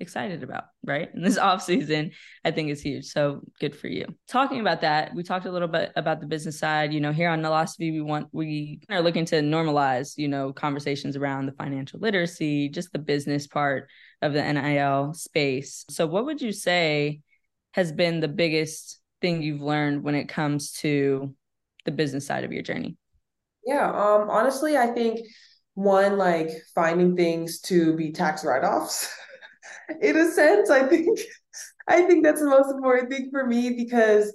excited 0.00 0.42
about, 0.42 0.64
right? 0.84 1.12
And 1.14 1.24
this 1.24 1.38
off 1.38 1.62
season, 1.62 2.10
I 2.44 2.50
think 2.50 2.70
is 2.70 2.82
huge. 2.82 3.06
So 3.06 3.40
good 3.60 3.74
for 3.74 3.88
you. 3.88 4.06
Talking 4.28 4.60
about 4.60 4.82
that, 4.82 5.14
we 5.14 5.22
talked 5.22 5.46
a 5.46 5.50
little 5.50 5.68
bit 5.68 5.92
about 5.96 6.20
the 6.20 6.26
business 6.26 6.58
side. 6.58 6.92
You 6.92 7.00
know, 7.00 7.12
here 7.12 7.30
on 7.30 7.40
Nilosophy, 7.40 7.90
we 7.92 8.02
want 8.02 8.28
we 8.32 8.80
are 8.90 9.00
looking 9.00 9.24
to 9.26 9.36
normalize, 9.36 10.18
you 10.18 10.28
know, 10.28 10.52
conversations 10.52 11.16
around 11.16 11.46
the 11.46 11.52
financial 11.52 12.00
literacy, 12.00 12.68
just 12.68 12.92
the 12.92 12.98
business 12.98 13.46
part 13.46 13.88
of 14.20 14.34
the 14.34 14.52
NIL 14.52 15.14
space. 15.14 15.84
So 15.88 16.06
what 16.06 16.26
would 16.26 16.42
you 16.42 16.52
say 16.52 17.20
has 17.72 17.92
been 17.92 18.20
the 18.20 18.28
biggest 18.28 19.00
thing 19.20 19.42
you've 19.42 19.62
learned 19.62 20.02
when 20.02 20.14
it 20.14 20.28
comes 20.28 20.72
to 20.72 21.34
the 21.84 21.90
business 21.90 22.26
side 22.26 22.44
of 22.44 22.52
your 22.52 22.62
journey? 22.62 22.96
Yeah, 23.64 23.88
um, 23.88 24.30
honestly, 24.30 24.76
I 24.76 24.88
think 24.88 25.20
one 25.74 26.18
like 26.18 26.50
finding 26.74 27.16
things 27.16 27.60
to 27.60 27.96
be 27.96 28.12
tax 28.12 28.44
write-offs. 28.44 29.12
In 30.02 30.16
a 30.16 30.30
sense, 30.30 30.70
I 30.70 30.86
think 30.86 31.18
I 31.86 32.02
think 32.02 32.24
that's 32.24 32.40
the 32.40 32.48
most 32.48 32.70
important 32.70 33.10
thing 33.10 33.28
for 33.30 33.46
me 33.46 33.70
because 33.70 34.34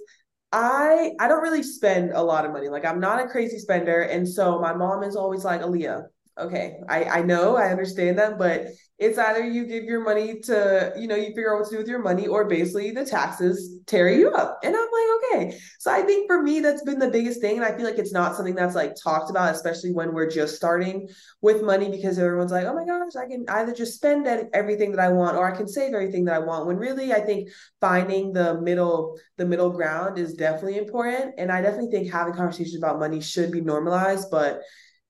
I 0.52 1.12
I 1.20 1.28
don't 1.28 1.42
really 1.42 1.62
spend 1.62 2.12
a 2.12 2.22
lot 2.22 2.44
of 2.44 2.52
money. 2.52 2.68
Like 2.68 2.84
I'm 2.84 3.00
not 3.00 3.24
a 3.24 3.28
crazy 3.28 3.58
spender, 3.58 4.02
and 4.02 4.28
so 4.28 4.60
my 4.60 4.74
mom 4.74 5.02
is 5.02 5.16
always 5.16 5.44
like, 5.44 5.60
"Aliyah, 5.60 6.04
okay, 6.38 6.78
I 6.88 7.04
I 7.04 7.22
know, 7.22 7.56
I 7.56 7.70
understand 7.70 8.18
that, 8.18 8.38
but 8.38 8.66
it's 8.98 9.16
either 9.16 9.46
you 9.46 9.64
give 9.64 9.84
your 9.84 10.02
money 10.02 10.40
to, 10.40 10.92
you 10.96 11.06
know, 11.06 11.14
you 11.14 11.26
figure 11.28 11.54
out 11.54 11.60
what 11.60 11.68
to 11.68 11.76
do 11.76 11.78
with 11.78 11.88
your 11.88 12.02
money, 12.02 12.26
or 12.26 12.46
basically 12.46 12.90
the 12.90 13.04
taxes 13.04 13.78
tear 13.86 14.10
you 14.10 14.28
up. 14.30 14.58
And 14.64 14.74
I'm 14.74 14.80
like, 14.80 15.46
okay. 15.48 15.60
So 15.78 15.92
I 15.92 16.02
think 16.02 16.26
for 16.26 16.42
me, 16.42 16.58
that's 16.58 16.82
been 16.82 16.98
the 16.98 17.10
biggest 17.10 17.40
thing. 17.40 17.56
And 17.56 17.64
I 17.64 17.76
feel 17.76 17.86
like 17.86 17.98
it's 17.98 18.12
not 18.12 18.34
something 18.34 18.56
that's 18.56 18.74
like 18.74 18.94
talked 19.00 19.30
about, 19.30 19.54
especially 19.54 19.92
when 19.92 20.12
we're 20.12 20.28
just 20.28 20.56
starting 20.56 21.08
with 21.42 21.62
money, 21.62 21.88
because 21.90 22.18
everyone's 22.18 22.50
like, 22.50 22.66
oh 22.66 22.74
my 22.74 22.84
gosh, 22.84 23.14
I 23.14 23.28
can 23.28 23.44
either 23.48 23.72
just 23.72 23.94
spend 23.94 24.26
everything 24.52 24.90
that 24.90 25.00
I 25.00 25.10
want 25.10 25.36
or 25.36 25.48
I 25.48 25.56
can 25.56 25.68
save 25.68 25.94
everything 25.94 26.24
that 26.24 26.34
I 26.34 26.40
want. 26.40 26.66
When 26.66 26.76
really, 26.76 27.12
I 27.12 27.20
think 27.20 27.50
finding 27.80 28.32
the 28.32 28.60
middle, 28.60 29.16
the 29.36 29.46
middle 29.46 29.70
ground 29.70 30.18
is 30.18 30.34
definitely 30.34 30.78
important. 30.78 31.36
And 31.38 31.52
I 31.52 31.62
definitely 31.62 31.92
think 31.92 32.12
having 32.12 32.34
conversations 32.34 32.76
about 32.76 32.98
money 32.98 33.20
should 33.20 33.52
be 33.52 33.60
normalized, 33.60 34.28
but 34.28 34.60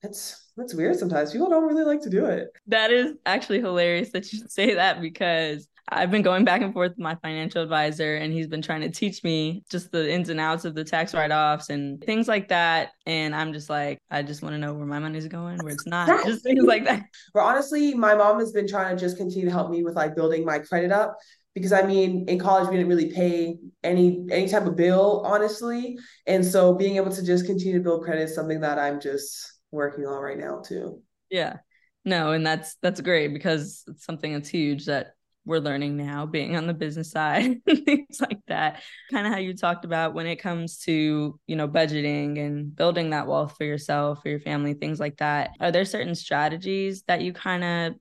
that's 0.03 0.48
that's 0.59 0.75
weird 0.75 0.99
sometimes. 0.99 1.33
People 1.33 1.49
don't 1.49 1.67
really 1.67 1.85
like 1.85 2.03
to 2.03 2.11
do 2.11 2.27
it. 2.27 2.49
That 2.67 2.91
is 2.91 3.13
actually 3.25 3.61
hilarious 3.61 4.11
that 4.11 4.33
you 4.33 4.41
say 4.49 4.75
that 4.75 5.01
because 5.01 5.69
I've 5.91 6.11
been 6.11 6.23
going 6.23 6.45
back 6.45 6.61
and 6.61 6.73
forth 6.75 6.91
with 6.91 6.99
my 6.99 7.15
financial 7.23 7.63
advisor 7.63 8.17
and 8.17 8.33
he's 8.33 8.47
been 8.47 8.61
trying 8.61 8.83
to 8.83 8.91
teach 8.91 9.25
me 9.25 9.63
just 9.71 9.91
the 9.91 10.13
ins 10.13 10.29
and 10.29 10.39
outs 10.39 10.65
of 10.65 10.75
the 10.75 10.85
tax 10.85 11.15
write-offs 11.15 11.71
and 11.71 12.03
things 12.05 12.29
like 12.29 12.49
that. 12.49 12.91
And 13.07 13.35
I'm 13.35 13.53
just 13.53 13.71
like, 13.71 13.99
I 14.11 14.23
just 14.23 14.43
want 14.43 14.55
to 14.55 14.59
know 14.59 14.75
where 14.75 14.85
my 14.85 14.99
money's 14.99 15.29
going, 15.29 15.59
where 15.59 15.73
it's 15.73 15.87
not. 15.87 16.27
just 16.27 16.43
things 16.43 16.65
like 16.65 16.85
that. 16.85 17.05
But 17.33 17.41
honestly, 17.41 17.95
my 17.95 18.15
mom 18.15 18.39
has 18.41 18.53
been 18.53 18.69
trying 18.69 18.97
to 18.97 19.01
just 19.01 19.17
continue 19.17 19.47
to 19.47 19.53
help 19.53 19.71
me 19.71 19.83
with 19.83 19.95
like 19.95 20.15
building 20.15 20.45
my 20.45 20.59
credit 20.59 20.93
up. 20.93 21.17
Because 21.55 21.73
I 21.73 21.83
mean, 21.83 22.27
in 22.29 22.39
college 22.39 22.69
we 22.69 22.77
didn't 22.77 22.89
really 22.89 23.11
pay 23.11 23.57
any 23.83 24.27
any 24.31 24.49
type 24.49 24.67
of 24.67 24.77
bill, 24.77 25.23
honestly. 25.25 25.99
And 26.27 26.45
so 26.45 26.75
being 26.75 26.97
able 26.97 27.11
to 27.11 27.25
just 27.25 27.47
continue 27.47 27.79
to 27.79 27.83
build 27.83 28.05
credit 28.05 28.25
is 28.25 28.35
something 28.35 28.61
that 28.61 28.79
I'm 28.79 29.01
just 29.01 29.58
working 29.71 30.07
on 30.07 30.23
right 30.23 30.39
now 30.39 30.63
too. 30.65 31.03
Yeah. 31.31 31.59
No, 32.05 32.33
and 32.33 32.47
that's 32.47 32.77
that's 32.83 33.01
great 33.01 33.35
because 33.35 33.85
it's 33.87 34.05
something 34.05 34.33
that's 34.33 34.49
huge 34.49 34.87
that 34.87 35.15
we're 35.49 35.59
learning 35.59 35.97
now 35.97 36.27
being 36.27 36.57
on 36.57 36.67
the 36.67 36.75
business 36.75 37.11
side 37.11 37.57
things 37.67 38.21
like 38.21 38.39
that 38.49 38.83
kind 39.11 39.27
of 39.27 39.33
how 39.33 39.39
you 39.39 39.55
talked 39.55 39.87
about 39.87 40.13
when 40.13 40.27
it 40.27 40.37
comes 40.37 40.79
to 40.79 41.41
you 41.47 41.57
know 41.57 41.67
budgeting 41.67 42.39
and 42.39 42.77
building 42.77 43.11
that 43.11 43.27
wealth 43.27 43.57
for 43.57 43.65
yourself 43.65 44.21
for 44.23 44.29
your 44.29 44.41
family 44.41 44.75
things 44.75 45.01
like 45.01 45.17
that 45.17 45.51
are 45.59 45.73
there 45.73 45.87
certain 45.87 46.15
strategies 46.15 47.03
that 47.09 47.23
you 47.23 47.33
kind 47.33 47.65
of 47.65 47.95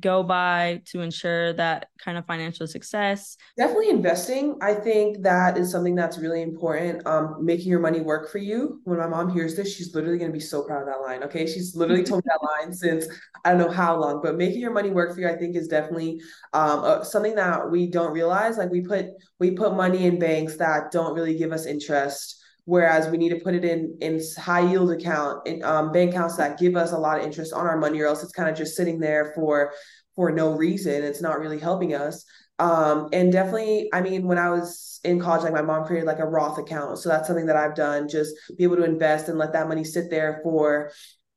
go 0.00 0.22
by 0.22 0.82
to 0.86 1.00
ensure 1.00 1.52
that 1.54 1.88
kind 1.98 2.18
of 2.18 2.26
financial 2.26 2.66
success? 2.66 3.36
Definitely 3.56 3.90
investing. 3.90 4.56
I 4.60 4.74
think 4.74 5.22
that 5.22 5.56
is 5.56 5.70
something 5.70 5.94
that's 5.94 6.18
really 6.18 6.42
important. 6.42 7.06
Um, 7.06 7.44
making 7.44 7.68
your 7.68 7.80
money 7.80 8.00
work 8.00 8.30
for 8.30 8.38
you. 8.38 8.80
When 8.84 8.98
my 8.98 9.06
mom 9.06 9.30
hears 9.30 9.56
this, 9.56 9.74
she's 9.74 9.94
literally 9.94 10.18
going 10.18 10.30
to 10.30 10.36
be 10.36 10.40
so 10.40 10.62
proud 10.62 10.82
of 10.82 10.86
that 10.86 11.00
line. 11.00 11.22
Okay. 11.24 11.46
She's 11.46 11.74
literally 11.74 12.04
told 12.04 12.24
me 12.24 12.30
that 12.30 12.46
line 12.62 12.72
since 12.72 13.06
I 13.44 13.50
don't 13.50 13.60
know 13.60 13.70
how 13.70 13.98
long, 13.98 14.20
but 14.22 14.36
making 14.36 14.60
your 14.60 14.72
money 14.72 14.90
work 14.90 15.14
for 15.14 15.20
you, 15.20 15.28
I 15.28 15.36
think 15.36 15.56
is 15.56 15.68
definitely 15.68 16.20
um, 16.52 16.84
uh, 16.84 17.04
something 17.04 17.34
that 17.34 17.70
we 17.70 17.86
don't 17.86 18.12
realize. 18.12 18.58
Like 18.58 18.70
we 18.70 18.82
put, 18.82 19.06
we 19.38 19.52
put 19.52 19.74
money 19.74 20.06
in 20.06 20.18
banks 20.18 20.56
that 20.56 20.90
don't 20.90 21.14
really 21.14 21.36
give 21.36 21.52
us 21.52 21.66
interest 21.66 22.43
whereas 22.64 23.08
we 23.08 23.18
need 23.18 23.30
to 23.30 23.40
put 23.40 23.54
it 23.54 23.64
in 23.64 23.96
in 24.00 24.20
high 24.38 24.68
yield 24.68 24.90
account 24.90 25.46
in 25.46 25.62
um, 25.62 25.92
bank 25.92 26.10
accounts 26.10 26.36
that 26.36 26.58
give 26.58 26.76
us 26.76 26.92
a 26.92 26.98
lot 26.98 27.18
of 27.18 27.24
interest 27.24 27.52
on 27.52 27.66
our 27.66 27.76
money 27.76 28.00
or 28.00 28.06
else 28.06 28.22
it's 28.22 28.32
kind 28.32 28.48
of 28.48 28.56
just 28.56 28.76
sitting 28.76 28.98
there 28.98 29.32
for 29.34 29.72
for 30.14 30.30
no 30.30 30.52
reason. 30.52 31.02
It's 31.02 31.20
not 31.20 31.40
really 31.40 31.58
helping 31.58 31.94
us. 31.94 32.24
Um, 32.60 33.08
and 33.12 33.32
definitely 33.32 33.90
i 33.92 34.00
mean 34.00 34.28
when 34.28 34.38
i 34.38 34.48
was 34.48 35.00
in 35.02 35.18
college 35.18 35.42
like 35.42 35.52
my 35.52 35.60
mom 35.60 35.84
created 35.84 36.06
like 36.06 36.20
a 36.20 36.26
roth 36.26 36.56
account. 36.58 36.98
So 36.98 37.08
that's 37.08 37.26
something 37.26 37.46
that 37.46 37.56
i've 37.56 37.74
done 37.74 38.08
just 38.08 38.32
be 38.56 38.62
able 38.62 38.76
to 38.76 38.84
invest 38.84 39.28
and 39.28 39.38
let 39.38 39.52
that 39.54 39.68
money 39.68 39.82
sit 39.82 40.08
there 40.10 40.40
for 40.44 40.92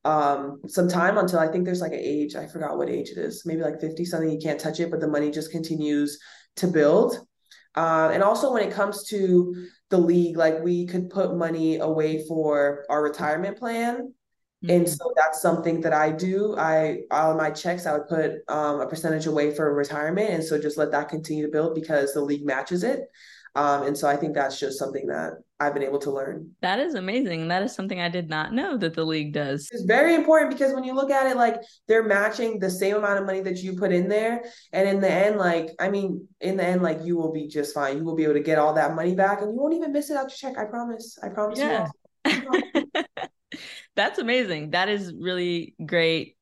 um, 0.06 0.62
some 0.68 0.88
time 0.88 1.18
until 1.18 1.40
i 1.40 1.48
think 1.48 1.66
there's 1.66 1.82
like 1.82 1.92
an 1.92 2.00
age 2.00 2.36
i 2.36 2.46
forgot 2.46 2.78
what 2.78 2.88
age 2.88 3.10
it 3.10 3.18
is 3.18 3.44
maybe 3.46 3.62
like 3.62 3.82
50 3.82 4.06
something 4.06 4.30
you 4.30 4.40
can't 4.40 4.60
touch 4.60 4.80
it 4.80 4.92
but 4.92 5.02
the 5.02 5.08
money 5.08 5.32
just 5.32 5.52
continues 5.52 6.20
to 6.58 6.68
build. 6.68 7.20
Uh, 7.76 8.10
and 8.12 8.24
also 8.24 8.52
when 8.52 8.64
it 8.64 8.74
comes 8.74 9.04
to 9.06 9.68
the 9.90 9.98
league, 9.98 10.38
like 10.38 10.62
we 10.64 10.86
could 10.86 11.10
put 11.10 11.36
money 11.36 11.78
away 11.78 12.26
for 12.28 12.86
our 12.90 13.02
retirement 13.02 13.58
plan. 13.58 14.14
Mm-hmm. 14.64 14.70
And 14.72 14.90
so 14.90 15.14
that's 15.16 15.42
something 15.42 15.82
that 15.82 15.94
I 15.94 16.12
do. 16.12 16.56
I 16.58 17.02
all 17.12 17.36
my 17.36 17.52
checks, 17.52 17.86
I 17.86 17.94
would 17.94 18.08
put 18.08 18.32
um, 18.48 18.82
a 18.82 18.88
percentage 18.88 19.28
away 19.28 19.54
for 19.54 19.74
retirement, 19.74 20.32
and 20.32 20.44
so 20.44 20.60
just 20.60 20.78
let 20.78 20.92
that 20.92 21.10
continue 21.10 21.46
to 21.46 21.52
build 21.52 21.76
because 21.76 22.14
the 22.14 22.22
league 22.22 22.46
matches 22.46 22.84
it. 22.84 23.02
Um, 23.56 23.84
and 23.84 23.98
so 23.98 24.08
I 24.08 24.16
think 24.16 24.36
that's 24.36 24.60
just 24.60 24.78
something 24.78 25.08
that 25.08 25.34
I've 25.60 25.74
been 25.74 25.84
able 25.84 26.00
to 26.00 26.12
learn. 26.12 26.52
That 26.62 26.80
is 26.80 26.94
amazing. 26.94 27.48
That 27.48 27.64
is 27.64 27.74
something 27.74 28.00
I 28.00 28.10
did 28.10 28.30
not 28.30 28.54
know 28.54 28.78
that 28.78 28.94
the 28.94 29.04
league 29.04 29.34
does. 29.34 29.68
It's 29.72 29.86
very 29.86 30.14
important 30.14 30.52
because 30.52 30.74
when 30.74 30.84
you 30.84 30.94
look 30.94 31.10
at 31.10 31.26
it, 31.26 31.36
like 31.36 31.62
they're 31.88 32.04
matching 32.04 32.60
the 32.60 32.70
same 32.70 32.98
amount 32.98 33.20
of 33.20 33.26
money 33.26 33.42
that 33.42 33.58
you 33.58 33.76
put 33.76 33.92
in 33.92 34.08
there. 34.08 34.44
And 34.72 34.88
in 34.88 35.00
the 35.00 35.12
end, 35.12 35.38
like, 35.38 35.72
I 35.80 35.90
mean, 35.90 36.28
in 36.42 36.58
the 36.58 36.64
end, 36.64 36.84
like 36.84 37.00
you 37.04 37.18
will 37.18 37.32
be 37.32 37.48
just 37.48 37.74
fine. 37.74 37.98
You 37.98 38.04
will 38.04 38.16
be 38.16 38.24
able 38.24 38.36
to 38.36 38.40
get 38.40 38.60
all 38.60 38.74
that 38.74 38.96
money 38.96 39.16
back 39.16 39.42
and 39.42 39.52
you 39.52 39.60
won't 39.60 39.74
even 39.74 39.92
miss 39.92 40.12
it 40.12 40.18
out 40.18 40.30
your 40.30 40.52
check. 40.52 40.60
I 40.60 40.66
promise. 40.66 41.18
I 41.24 41.30
promise 41.30 41.58
yeah. 41.58 41.88
you. 42.28 42.84
That's 43.96 44.20
amazing. 44.20 44.72
That 44.72 44.90
is 44.90 45.12
really 45.12 45.74
great 45.84 46.37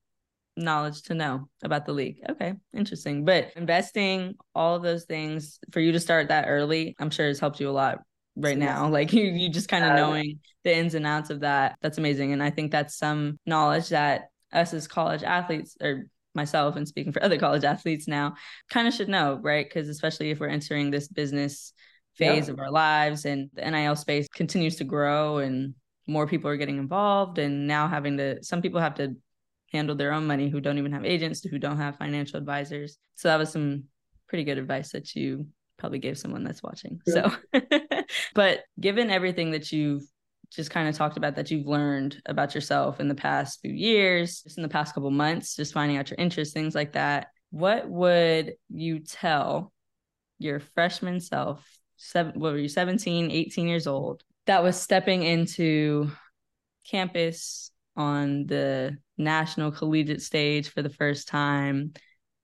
knowledge 0.58 1.04
to 1.04 1.14
know 1.14 1.50
about 1.64 1.86
the 1.86 1.94
league. 1.94 2.18
Okay, 2.30 2.54
interesting. 2.74 3.26
But 3.26 3.52
investing, 3.56 4.36
all 4.54 4.76
of 4.76 4.84
those 4.84 5.06
things 5.06 5.60
for 5.72 5.80
you 5.80 5.92
to 5.92 6.00
start 6.00 6.30
that 6.30 6.46
early, 6.48 6.96
I'm 7.00 7.10
sure 7.10 7.28
has 7.28 7.40
helped 7.40 7.60
you 7.60 7.70
a 7.70 7.72
lot 7.72 8.00
right 8.36 8.58
now. 8.58 8.90
Like 8.96 9.14
you, 9.14 9.24
you 9.24 9.50
just 9.50 9.70
kind 9.70 9.84
of 9.84 9.92
uh, 9.92 9.96
knowing 9.96 10.40
the 10.64 10.76
ins 10.76 10.96
and 10.96 11.06
outs 11.06 11.30
of 11.30 11.42
that. 11.42 11.78
That's 11.82 11.98
amazing. 11.98 12.32
And 12.34 12.42
I 12.42 12.50
think 12.50 12.72
that's 12.72 12.98
some 12.98 13.40
knowledge 13.46 13.90
that 13.90 14.30
us 14.54 14.74
as 14.74 14.88
college 14.88 15.24
athletes 15.24 15.76
or 15.82 16.08
myself 16.34 16.76
and 16.76 16.88
speaking 16.88 17.12
for 17.12 17.24
other 17.24 17.38
college 17.38 17.64
athletes 17.64 18.08
now 18.08 18.36
kind 18.70 18.88
of 18.88 18.94
should 18.94 19.10
know, 19.10 19.40
right? 19.42 19.66
Because 19.68 19.90
especially 19.90 20.32
if 20.32 20.40
we're 20.40 20.48
entering 20.48 20.92
this 20.92 21.08
business 21.08 21.74
phase 22.16 22.48
yeah. 22.48 22.54
of 22.54 22.60
our 22.60 22.72
lives 22.72 23.26
and 23.26 23.50
the 23.54 23.70
NIL 23.70 23.96
space 23.96 24.28
continues 24.34 24.78
to 24.78 24.84
grow 24.84 25.40
and 25.40 25.76
more 26.08 26.28
people 26.28 26.50
are 26.50 26.58
getting 26.58 26.78
involved 26.78 27.40
and 27.40 27.68
now 27.68 27.88
having 27.88 28.18
to 28.18 28.42
some 28.44 28.62
people 28.62 28.80
have 28.80 28.96
to 28.96 29.16
handle 29.76 29.96
their 29.96 30.14
own 30.14 30.26
money, 30.26 30.50
who 30.50 30.62
don't 30.62 30.78
even 30.78 30.94
have 30.94 31.06
agents, 31.06 31.44
who 31.44 31.60
don't 31.60 31.78
have 31.78 31.98
financial 31.98 32.38
advisors. 32.38 32.98
So 33.16 33.28
that 33.28 33.38
was 33.38 33.52
some 33.52 33.86
pretty 34.28 34.44
good 34.44 34.58
advice 34.58 34.92
that 34.92 35.16
you 35.16 35.48
probably 35.78 36.00
gave 36.00 36.18
someone 36.18 36.44
that's 36.44 36.64
watching. 36.64 37.02
Yeah. 37.06 37.36
So, 37.54 37.62
but 38.34 38.64
given 38.80 39.10
everything 39.10 39.52
that 39.52 39.72
you've 39.72 40.04
just 40.52 40.72
kind 40.72 40.88
of 40.88 40.96
talked 40.96 41.18
about 41.18 41.36
that 41.36 41.52
you've 41.52 41.68
learned 41.68 42.22
about 42.26 42.56
yourself 42.56 43.00
in 43.00 43.08
the 43.08 43.16
past 43.16 43.60
few 43.62 43.74
years, 43.74 44.42
just 44.42 44.58
in 44.58 44.64
the 44.64 44.70
past 44.70 44.94
couple 44.94 45.12
months, 45.12 45.56
just 45.56 45.74
finding 45.74 45.98
out 45.98 46.10
your 46.10 46.18
interests, 46.20 46.54
things 46.54 46.76
like 46.76 46.94
that, 46.94 47.28
what 47.52 47.90
would 47.90 48.54
you 48.70 49.00
tell 49.00 49.74
your 50.40 50.60
freshman 50.60 51.20
self, 51.20 51.66
seven, 51.98 52.40
what 52.40 52.54
were 52.54 52.60
you, 52.60 52.70
17, 52.70 53.32
18 53.32 53.68
years 53.68 53.88
old, 53.88 54.24
that 54.46 54.64
was 54.64 54.80
stepping 54.80 55.24
into 55.24 56.10
campus 56.86 57.72
on 57.96 58.46
the 58.46 58.98
national 59.18 59.72
collegiate 59.72 60.22
stage 60.22 60.70
for 60.70 60.82
the 60.82 60.90
first 60.90 61.28
time? 61.28 61.94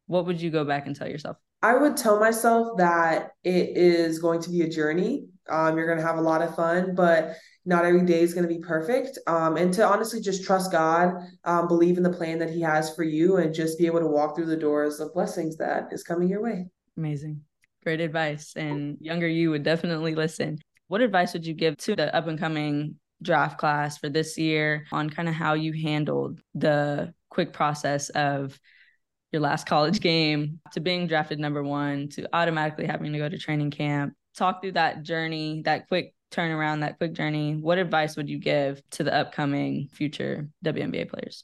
What 0.08 0.26
would 0.26 0.42
you 0.42 0.50
go 0.50 0.66
back 0.66 0.88
and 0.88 0.96
tell 0.96 1.08
yourself? 1.08 1.38
I 1.62 1.76
would 1.76 1.96
tell 1.96 2.20
myself 2.20 2.78
that 2.78 3.32
it 3.44 3.78
is 3.78 4.20
going 4.20 4.42
to 4.42 4.50
be 4.50 4.62
a 4.62 4.70
journey. 4.70 5.28
Um, 5.50 5.78
you're 5.78 5.86
going 5.86 6.00
to 6.00 6.06
have 6.06 6.18
a 6.18 6.22
lot 6.22 6.42
of 6.42 6.56
fun, 6.56 6.96
but 6.96 7.36
not 7.66 7.86
every 7.86 8.04
day 8.06 8.22
is 8.22 8.34
going 8.34 8.48
to 8.48 8.54
be 8.54 8.62
perfect. 8.62 9.20
Um, 9.28 9.58
and 9.58 9.72
to 9.76 9.86
honestly 9.86 10.22
just 10.22 10.44
trust 10.44 10.72
God, 10.72 11.14
um, 11.44 11.68
believe 11.68 11.98
in 11.98 12.04
the 12.04 12.12
plan 12.12 12.40
that 12.40 12.50
He 12.50 12.62
has 12.62 12.96
for 12.96 13.04
you, 13.04 13.38
and 13.38 13.54
just 13.54 13.78
be 13.78 13.86
able 13.86 14.00
to 14.00 14.08
walk 14.08 14.36
through 14.36 14.48
the 14.48 14.58
doors 14.58 15.00
of 15.00 15.14
blessings 15.14 15.58
that 15.58 15.90
is 15.92 16.04
coming 16.04 16.30
your 16.30 16.42
way. 16.42 16.66
Amazing. 16.98 17.42
Great 17.84 18.02
advice. 18.02 18.54
And 18.56 18.98
younger 19.00 19.28
you 19.28 19.52
would 19.52 19.64
definitely 19.64 20.16
listen. 20.16 20.60
What 20.88 21.02
advice 21.02 21.34
would 21.34 21.46
you 21.46 21.54
give 21.54 21.78
to 21.78 21.96
the 21.96 22.14
up 22.16 22.28
and 22.28 22.40
coming 22.40 22.96
draft 23.22 23.58
class 23.58 23.98
for 23.98 24.10
this 24.10 24.38
year 24.38 24.86
on 24.92 25.10
kind 25.10 25.30
of 25.30 25.36
how 25.36 25.54
you 25.54 25.74
handled 25.74 26.40
the 26.56 27.14
quick 27.30 27.54
process 27.54 28.10
of 28.10 28.60
your 29.32 29.42
last 29.42 29.66
college 29.68 30.00
game 30.02 30.60
to 30.74 30.80
being 30.80 31.08
drafted 31.08 31.40
number 31.40 31.64
one 31.64 32.10
to 32.10 32.28
automatically 32.34 32.86
having 32.86 33.14
to 33.14 33.20
go 33.20 33.30
to 33.30 33.38
training 33.38 33.72
camp. 33.72 34.14
Talk 34.36 34.62
through 34.62 34.74
that 34.74 35.04
journey, 35.04 35.62
that 35.66 35.88
quick 35.88 36.14
turnaround, 36.32 36.82
that 36.82 36.98
quick 36.98 37.14
journey. 37.14 37.56
What 37.56 37.78
advice 37.78 38.16
would 38.16 38.30
you 38.30 38.40
give 38.40 38.82
to 38.92 39.04
the 39.04 39.14
upcoming 39.14 39.90
future 39.92 40.48
WNBA 40.64 41.10
players? 41.10 41.44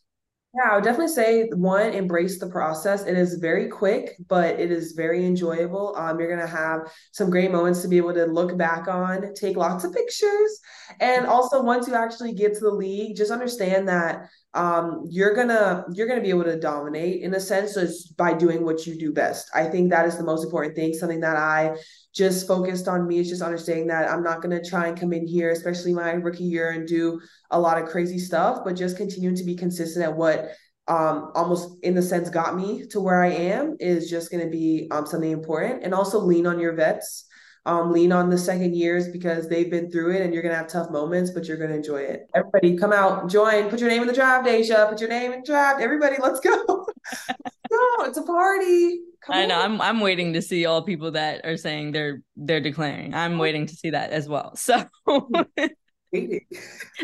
Yeah, 0.58 0.72
I 0.72 0.76
would 0.76 0.84
definitely 0.86 1.14
say 1.14 1.50
one, 1.50 1.94
embrace 1.94 2.40
the 2.40 2.50
process. 2.50 3.04
It 3.06 3.16
is 3.16 3.36
very 3.36 3.68
quick, 3.68 4.16
but 4.28 4.60
it 4.60 4.72
is 4.72 4.94
very 4.94 5.24
enjoyable. 5.24 5.96
Um, 5.96 6.20
you're 6.20 6.36
gonna 6.36 6.48
have 6.48 6.92
some 7.12 7.30
great 7.30 7.52
moments 7.52 7.84
to 7.84 7.88
be 7.88 7.98
able 7.98 8.16
to 8.16 8.26
look 8.26 8.58
back 8.58 8.88
on, 8.88 9.36
take 9.36 9.56
lots 9.56 9.84
of 9.84 9.94
pictures, 9.94 10.60
and 11.00 11.28
also 11.28 11.62
once 11.62 11.88
you 11.88 11.94
actually 11.94 12.34
get 12.34 12.56
to 12.56 12.62
the 12.62 12.72
league, 12.72 13.16
just 13.16 13.30
understand 13.30 13.88
that 13.88 14.30
um, 14.56 15.04
you're 15.08 15.36
gonna 15.36 15.86
you're 15.94 16.08
gonna 16.08 16.22
be 16.22 16.30
able 16.32 16.46
to 16.46 16.60
dominate 16.60 17.22
in 17.22 17.36
a 17.36 17.40
sense 17.40 17.76
just 17.76 18.18
by 18.18 18.34
doing 18.34 18.66
what 18.66 18.88
you 18.88 18.98
do 18.98 19.14
best. 19.14 19.52
I 19.54 19.66
think 19.66 19.92
that 19.92 20.08
is 20.08 20.18
the 20.18 20.24
most 20.24 20.44
important 20.44 20.76
thing. 20.76 20.94
Something 20.94 21.20
that 21.20 21.36
I 21.36 21.78
just 22.18 22.48
focused 22.48 22.88
on 22.88 23.08
me 23.08 23.20
is 23.20 23.30
just 23.30 23.42
understanding 23.42 23.88
that 23.88 24.10
I'm 24.10 24.24
not 24.24 24.42
gonna 24.42 24.64
try 24.64 24.88
and 24.88 25.00
come 25.00 25.14
in 25.14 25.28
here, 25.28 25.52
especially 25.52 25.94
my 25.94 26.12
rookie 26.14 26.44
year, 26.44 26.72
and 26.72 26.88
do 26.88 27.22
a 27.52 27.60
lot 27.60 27.82
of 27.82 27.88
crazy 27.88 28.18
stuff, 28.20 28.62
but 28.66 28.76
just 28.76 28.98
continuing 28.98 29.36
to 29.36 29.44
be 29.44 29.56
consistent 29.56 30.04
at 30.04 30.16
what 30.16 30.50
um, 30.88 31.32
almost 31.36 31.78
in 31.84 31.96
the 31.96 32.02
sense 32.02 32.30
got 32.30 32.56
me 32.56 32.88
to 32.88 33.00
where 33.00 33.22
I 33.22 33.30
am 33.30 33.76
is 33.80 34.10
just 34.10 34.32
going 34.32 34.44
to 34.44 34.50
be 34.50 34.88
um, 34.90 35.06
something 35.06 35.32
important. 35.32 35.84
And 35.84 35.94
also 35.94 36.18
lean 36.18 36.48
on 36.48 36.62
your 36.62 36.74
vets 36.74 37.28
um, 37.68 37.92
lean 37.92 38.14
on 38.14 38.30
the 38.30 38.38
second 38.38 38.76
years 38.76 39.10
because 39.10 39.50
they've 39.50 39.70
been 39.70 39.92
through 39.92 40.16
it 40.16 40.22
and 40.22 40.34
you're 40.34 40.42
going 40.42 40.54
to 40.54 40.58
have 40.58 40.70
tough 40.70 40.90
moments, 40.90 41.32
but 41.32 41.48
you're 41.48 41.58
going 41.58 41.70
to 41.70 41.76
enjoy 41.76 41.98
it. 41.98 42.30
Everybody 42.34 42.78
come 42.78 42.94
out, 42.94 43.30
join, 43.30 43.70
put 43.70 43.82
your 43.82 43.90
name 43.90 44.02
in 44.02 44.08
the 44.08 44.14
draft, 44.14 44.46
Deja, 44.46 44.88
put 44.88 45.02
your 45.02 45.10
name 45.10 45.34
in 45.34 45.42
the 45.42 45.46
draft. 45.46 45.82
Everybody, 45.82 46.16
let's 46.18 46.40
go. 46.40 46.88
no, 47.72 48.06
it's 48.06 48.18
a 48.18 48.24
party. 48.24 49.00
Come 49.22 49.36
I 49.36 49.46
know. 49.46 49.60
On. 49.60 49.72
I'm 49.74 49.82
I'm 49.82 50.00
waiting 50.00 50.34
to 50.34 50.42
see 50.42 50.66
all 50.66 50.82
people 50.82 51.12
that 51.12 51.46
are 51.46 51.58
saying 51.58 51.92
they're 51.92 52.22
they're 52.36 52.62
declaring. 52.62 53.14
I'm 53.14 53.36
oh. 53.36 53.42
waiting 53.42 53.66
to 53.66 53.76
see 53.76 53.92
that 53.92 54.12
as 54.12 54.28
well. 54.28 54.56
So 54.56 54.86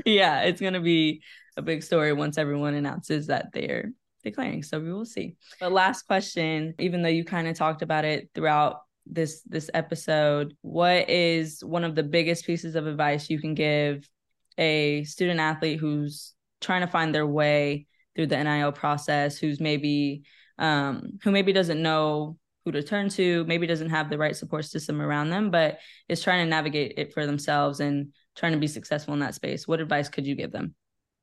yeah, 0.05 0.41
it's 0.43 0.61
gonna 0.61 0.81
be 0.81 1.21
a 1.57 1.61
big 1.61 1.83
story 1.83 2.13
once 2.13 2.37
everyone 2.37 2.73
announces 2.73 3.27
that 3.27 3.47
they're 3.53 3.91
declaring. 4.23 4.63
So 4.63 4.79
we 4.79 4.93
will 4.93 5.05
see. 5.05 5.35
But 5.59 5.71
last 5.71 6.03
question, 6.03 6.73
even 6.79 7.01
though 7.01 7.09
you 7.09 7.25
kind 7.25 7.47
of 7.47 7.57
talked 7.57 7.81
about 7.81 8.05
it 8.05 8.29
throughout 8.33 8.77
this 9.05 9.41
this 9.41 9.69
episode 9.73 10.55
what 10.61 11.09
is 11.09 11.63
one 11.63 11.83
of 11.83 11.95
the 11.95 12.03
biggest 12.03 12.45
pieces 12.45 12.75
of 12.75 12.87
advice 12.87 13.29
you 13.29 13.39
can 13.39 13.53
give 13.53 14.07
a 14.57 15.03
student 15.03 15.39
athlete 15.39 15.79
who's 15.79 16.33
trying 16.61 16.81
to 16.81 16.87
find 16.87 17.13
their 17.13 17.27
way 17.27 17.85
through 18.15 18.27
the 18.27 18.41
NIL 18.41 18.71
process 18.71 19.37
who's 19.37 19.59
maybe 19.59 20.23
um 20.59 21.19
who 21.23 21.31
maybe 21.31 21.51
doesn't 21.53 21.81
know 21.81 22.37
who 22.65 22.71
to 22.71 22.83
turn 22.83 23.09
to 23.09 23.43
maybe 23.45 23.67
doesn't 23.67 23.89
have 23.89 24.09
the 24.09 24.17
right 24.17 24.35
support 24.35 24.63
system 24.65 25.01
around 25.01 25.29
them 25.29 25.51
but 25.51 25.79
is 26.07 26.21
trying 26.21 26.45
to 26.45 26.49
navigate 26.49 26.93
it 26.97 27.13
for 27.13 27.25
themselves 27.25 27.79
and 27.79 28.13
trying 28.35 28.53
to 28.53 28.57
be 28.57 28.67
successful 28.67 29.13
in 29.13 29.19
that 29.19 29.35
space. 29.35 29.67
What 29.67 29.79
advice 29.79 30.09
could 30.09 30.25
you 30.25 30.35
give 30.35 30.51
them? 30.51 30.75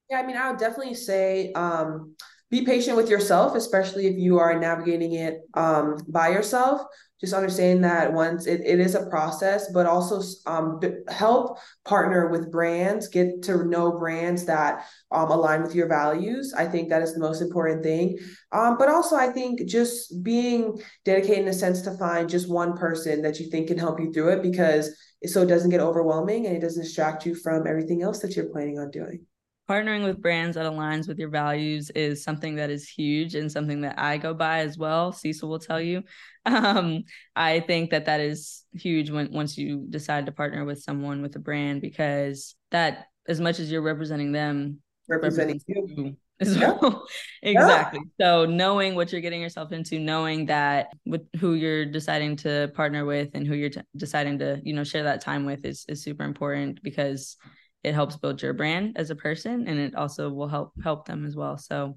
Yeah 0.08 0.20
i 0.20 0.26
mean 0.26 0.36
i 0.36 0.50
would 0.50 0.58
definitely 0.58 0.94
say 0.94 1.52
um 1.52 2.14
be 2.50 2.64
patient 2.64 2.96
with 2.96 3.08
yourself, 3.08 3.54
especially 3.54 4.06
if 4.06 4.16
you 4.18 4.38
are 4.38 4.58
navigating 4.58 5.12
it 5.12 5.38
um, 5.54 5.98
by 6.08 6.30
yourself. 6.30 6.82
Just 7.20 7.34
understand 7.34 7.84
that 7.84 8.12
once 8.12 8.46
it, 8.46 8.62
it 8.64 8.80
is 8.80 8.94
a 8.94 9.06
process, 9.06 9.70
but 9.72 9.86
also 9.86 10.22
um, 10.46 10.80
help 11.08 11.58
partner 11.84 12.28
with 12.28 12.50
brands, 12.50 13.08
get 13.08 13.42
to 13.42 13.64
know 13.64 13.98
brands 13.98 14.46
that 14.46 14.86
um, 15.12 15.30
align 15.30 15.62
with 15.62 15.74
your 15.74 15.86
values. 15.86 16.54
I 16.56 16.64
think 16.64 16.88
that 16.88 17.02
is 17.02 17.12
the 17.12 17.20
most 17.20 17.42
important 17.42 17.82
thing. 17.82 18.18
Um, 18.52 18.78
but 18.78 18.88
also, 18.88 19.16
I 19.16 19.28
think 19.28 19.66
just 19.66 20.24
being 20.24 20.80
dedicated 21.04 21.40
in 21.40 21.48
a 21.48 21.52
sense 21.52 21.82
to 21.82 21.96
find 21.98 22.28
just 22.28 22.50
one 22.50 22.76
person 22.76 23.22
that 23.22 23.38
you 23.38 23.50
think 23.50 23.68
can 23.68 23.78
help 23.78 24.00
you 24.00 24.12
through 24.12 24.30
it 24.30 24.42
because 24.42 24.90
so 25.26 25.42
it 25.42 25.46
doesn't 25.46 25.70
get 25.70 25.80
overwhelming 25.80 26.46
and 26.46 26.56
it 26.56 26.60
doesn't 26.60 26.82
distract 26.82 27.26
you 27.26 27.34
from 27.34 27.66
everything 27.66 28.02
else 28.02 28.20
that 28.20 28.34
you're 28.34 28.48
planning 28.48 28.78
on 28.78 28.90
doing 28.90 29.26
partnering 29.70 30.02
with 30.02 30.20
brands 30.20 30.56
that 30.56 30.66
aligns 30.66 31.06
with 31.06 31.16
your 31.16 31.28
values 31.28 31.90
is 31.90 32.24
something 32.24 32.56
that 32.56 32.70
is 32.70 32.88
huge 32.88 33.36
and 33.36 33.52
something 33.52 33.82
that 33.82 33.96
I 33.98 34.18
go 34.18 34.34
by 34.34 34.60
as 34.60 34.76
well. 34.76 35.12
Cecil 35.12 35.48
will 35.48 35.60
tell 35.60 35.80
you. 35.80 36.02
Um, 36.46 37.04
I 37.36 37.60
think 37.60 37.90
that 37.90 38.06
that 38.06 38.20
is 38.20 38.64
huge 38.72 39.10
when 39.10 39.30
once 39.30 39.58
you 39.58 39.84
decide 39.90 40.24
to 40.24 40.32
partner 40.32 40.64
with 40.64 40.82
someone 40.82 41.20
with 41.20 41.36
a 41.36 41.38
brand 41.38 41.82
because 41.82 42.54
that 42.70 43.08
as 43.28 43.42
much 43.42 43.58
as 43.58 43.70
you're 43.70 43.82
representing 43.82 44.32
them, 44.32 44.78
representing 45.06 45.60
you. 45.66 46.16
as 46.40 46.56
yeah. 46.56 46.70
well. 46.80 47.06
exactly. 47.42 48.00
Yeah. 48.18 48.26
So 48.26 48.46
knowing 48.46 48.94
what 48.94 49.12
you're 49.12 49.20
getting 49.20 49.42
yourself 49.42 49.70
into, 49.70 49.98
knowing 49.98 50.46
that 50.46 50.88
with 51.04 51.26
who 51.38 51.52
you're 51.52 51.84
deciding 51.84 52.36
to 52.36 52.72
partner 52.74 53.04
with 53.04 53.28
and 53.34 53.46
who 53.46 53.54
you're 53.54 53.68
t- 53.68 53.82
deciding 53.94 54.38
to, 54.38 54.62
you 54.64 54.72
know, 54.72 54.82
share 54.82 55.02
that 55.02 55.20
time 55.20 55.44
with 55.44 55.66
is 55.66 55.84
is 55.88 56.02
super 56.02 56.24
important 56.24 56.82
because 56.82 57.36
it 57.82 57.94
helps 57.94 58.16
build 58.16 58.42
your 58.42 58.52
brand 58.52 58.96
as 58.96 59.10
a 59.10 59.16
person 59.16 59.66
and 59.66 59.78
it 59.78 59.94
also 59.94 60.30
will 60.30 60.48
help 60.48 60.72
help 60.82 61.06
them 61.06 61.24
as 61.24 61.34
well. 61.34 61.56
So 61.56 61.96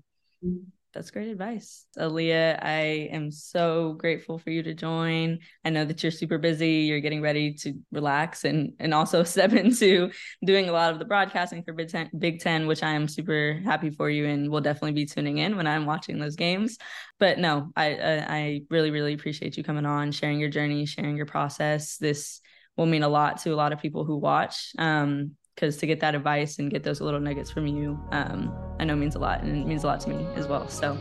that's 0.93 1.09
great 1.09 1.29
advice. 1.29 1.87
Aliyah 1.97 2.59
i 2.61 3.09
am 3.11 3.31
so 3.31 3.93
grateful 3.93 4.37
for 4.37 4.51
you 4.51 4.61
to 4.61 4.75
join. 4.75 5.39
I 5.65 5.71
know 5.71 5.85
that 5.85 6.03
you're 6.03 6.11
super 6.11 6.37
busy 6.37 6.85
you're 6.87 6.99
getting 6.99 7.21
ready 7.21 7.53
to 7.55 7.73
relax 7.91 8.45
and 8.45 8.73
and 8.79 8.93
also 8.93 9.23
step 9.35 9.53
into 9.53 10.11
doing 10.45 10.69
a 10.69 10.71
lot 10.71 10.93
of 10.93 10.99
the 10.99 11.05
broadcasting 11.05 11.63
for 11.63 11.73
big 11.73 11.89
ten, 11.89 12.09
big 12.17 12.39
ten 12.39 12.67
which 12.67 12.83
i 12.83 12.91
am 12.91 13.07
super 13.07 13.59
happy 13.65 13.89
for 13.89 14.09
you 14.09 14.27
and 14.27 14.49
will 14.49 14.61
definitely 14.61 14.91
be 14.91 15.05
tuning 15.05 15.39
in 15.39 15.57
when 15.57 15.67
i'm 15.67 15.85
watching 15.85 16.19
those 16.19 16.35
games. 16.35 16.77
But 17.19 17.39
no 17.39 17.71
i 17.75 17.95
i, 17.95 18.25
I 18.37 18.61
really 18.69 18.91
really 18.91 19.13
appreciate 19.13 19.57
you 19.57 19.63
coming 19.63 19.85
on 19.85 20.11
sharing 20.11 20.39
your 20.39 20.49
journey 20.49 20.85
sharing 20.85 21.17
your 21.17 21.25
process. 21.25 21.97
This 21.97 22.39
will 22.77 22.85
mean 22.85 23.03
a 23.03 23.09
lot 23.09 23.39
to 23.39 23.53
a 23.53 23.55
lot 23.55 23.73
of 23.73 23.79
people 23.79 24.03
who 24.03 24.17
watch. 24.17 24.71
Um, 24.77 25.35
because 25.55 25.77
to 25.77 25.85
get 25.85 25.99
that 25.99 26.15
advice 26.15 26.59
and 26.59 26.71
get 26.71 26.83
those 26.83 27.01
little 27.01 27.19
nuggets 27.19 27.51
from 27.51 27.67
you, 27.67 27.99
um, 28.11 28.53
I 28.79 28.85
know 28.85 28.95
means 28.95 29.15
a 29.15 29.19
lot 29.19 29.41
and 29.41 29.55
it 29.55 29.67
means 29.67 29.83
a 29.83 29.87
lot 29.87 29.99
to 30.01 30.09
me 30.09 30.25
as 30.35 30.47
well. 30.47 30.67
So 30.67 30.97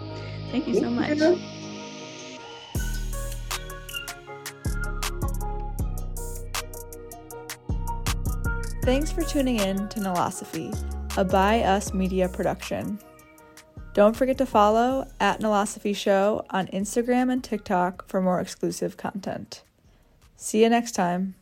thank 0.50 0.68
you 0.68 0.74
so 0.74 0.90
much. 0.90 1.18
Thanks 8.84 9.12
for 9.12 9.22
tuning 9.22 9.60
in 9.60 9.88
to 9.90 10.00
Nilosophy, 10.00 10.72
a 11.16 11.24
By 11.24 11.60
Us 11.60 11.94
Media 11.94 12.28
production. 12.28 12.98
Don't 13.94 14.16
forget 14.16 14.38
to 14.38 14.46
follow 14.46 15.06
at 15.20 15.40
Nilosophy 15.40 15.94
Show 15.94 16.44
on 16.50 16.66
Instagram 16.68 17.30
and 17.30 17.44
TikTok 17.44 18.08
for 18.08 18.20
more 18.20 18.40
exclusive 18.40 18.96
content. 18.96 19.62
See 20.34 20.62
you 20.62 20.68
next 20.68 20.92
time. 20.92 21.36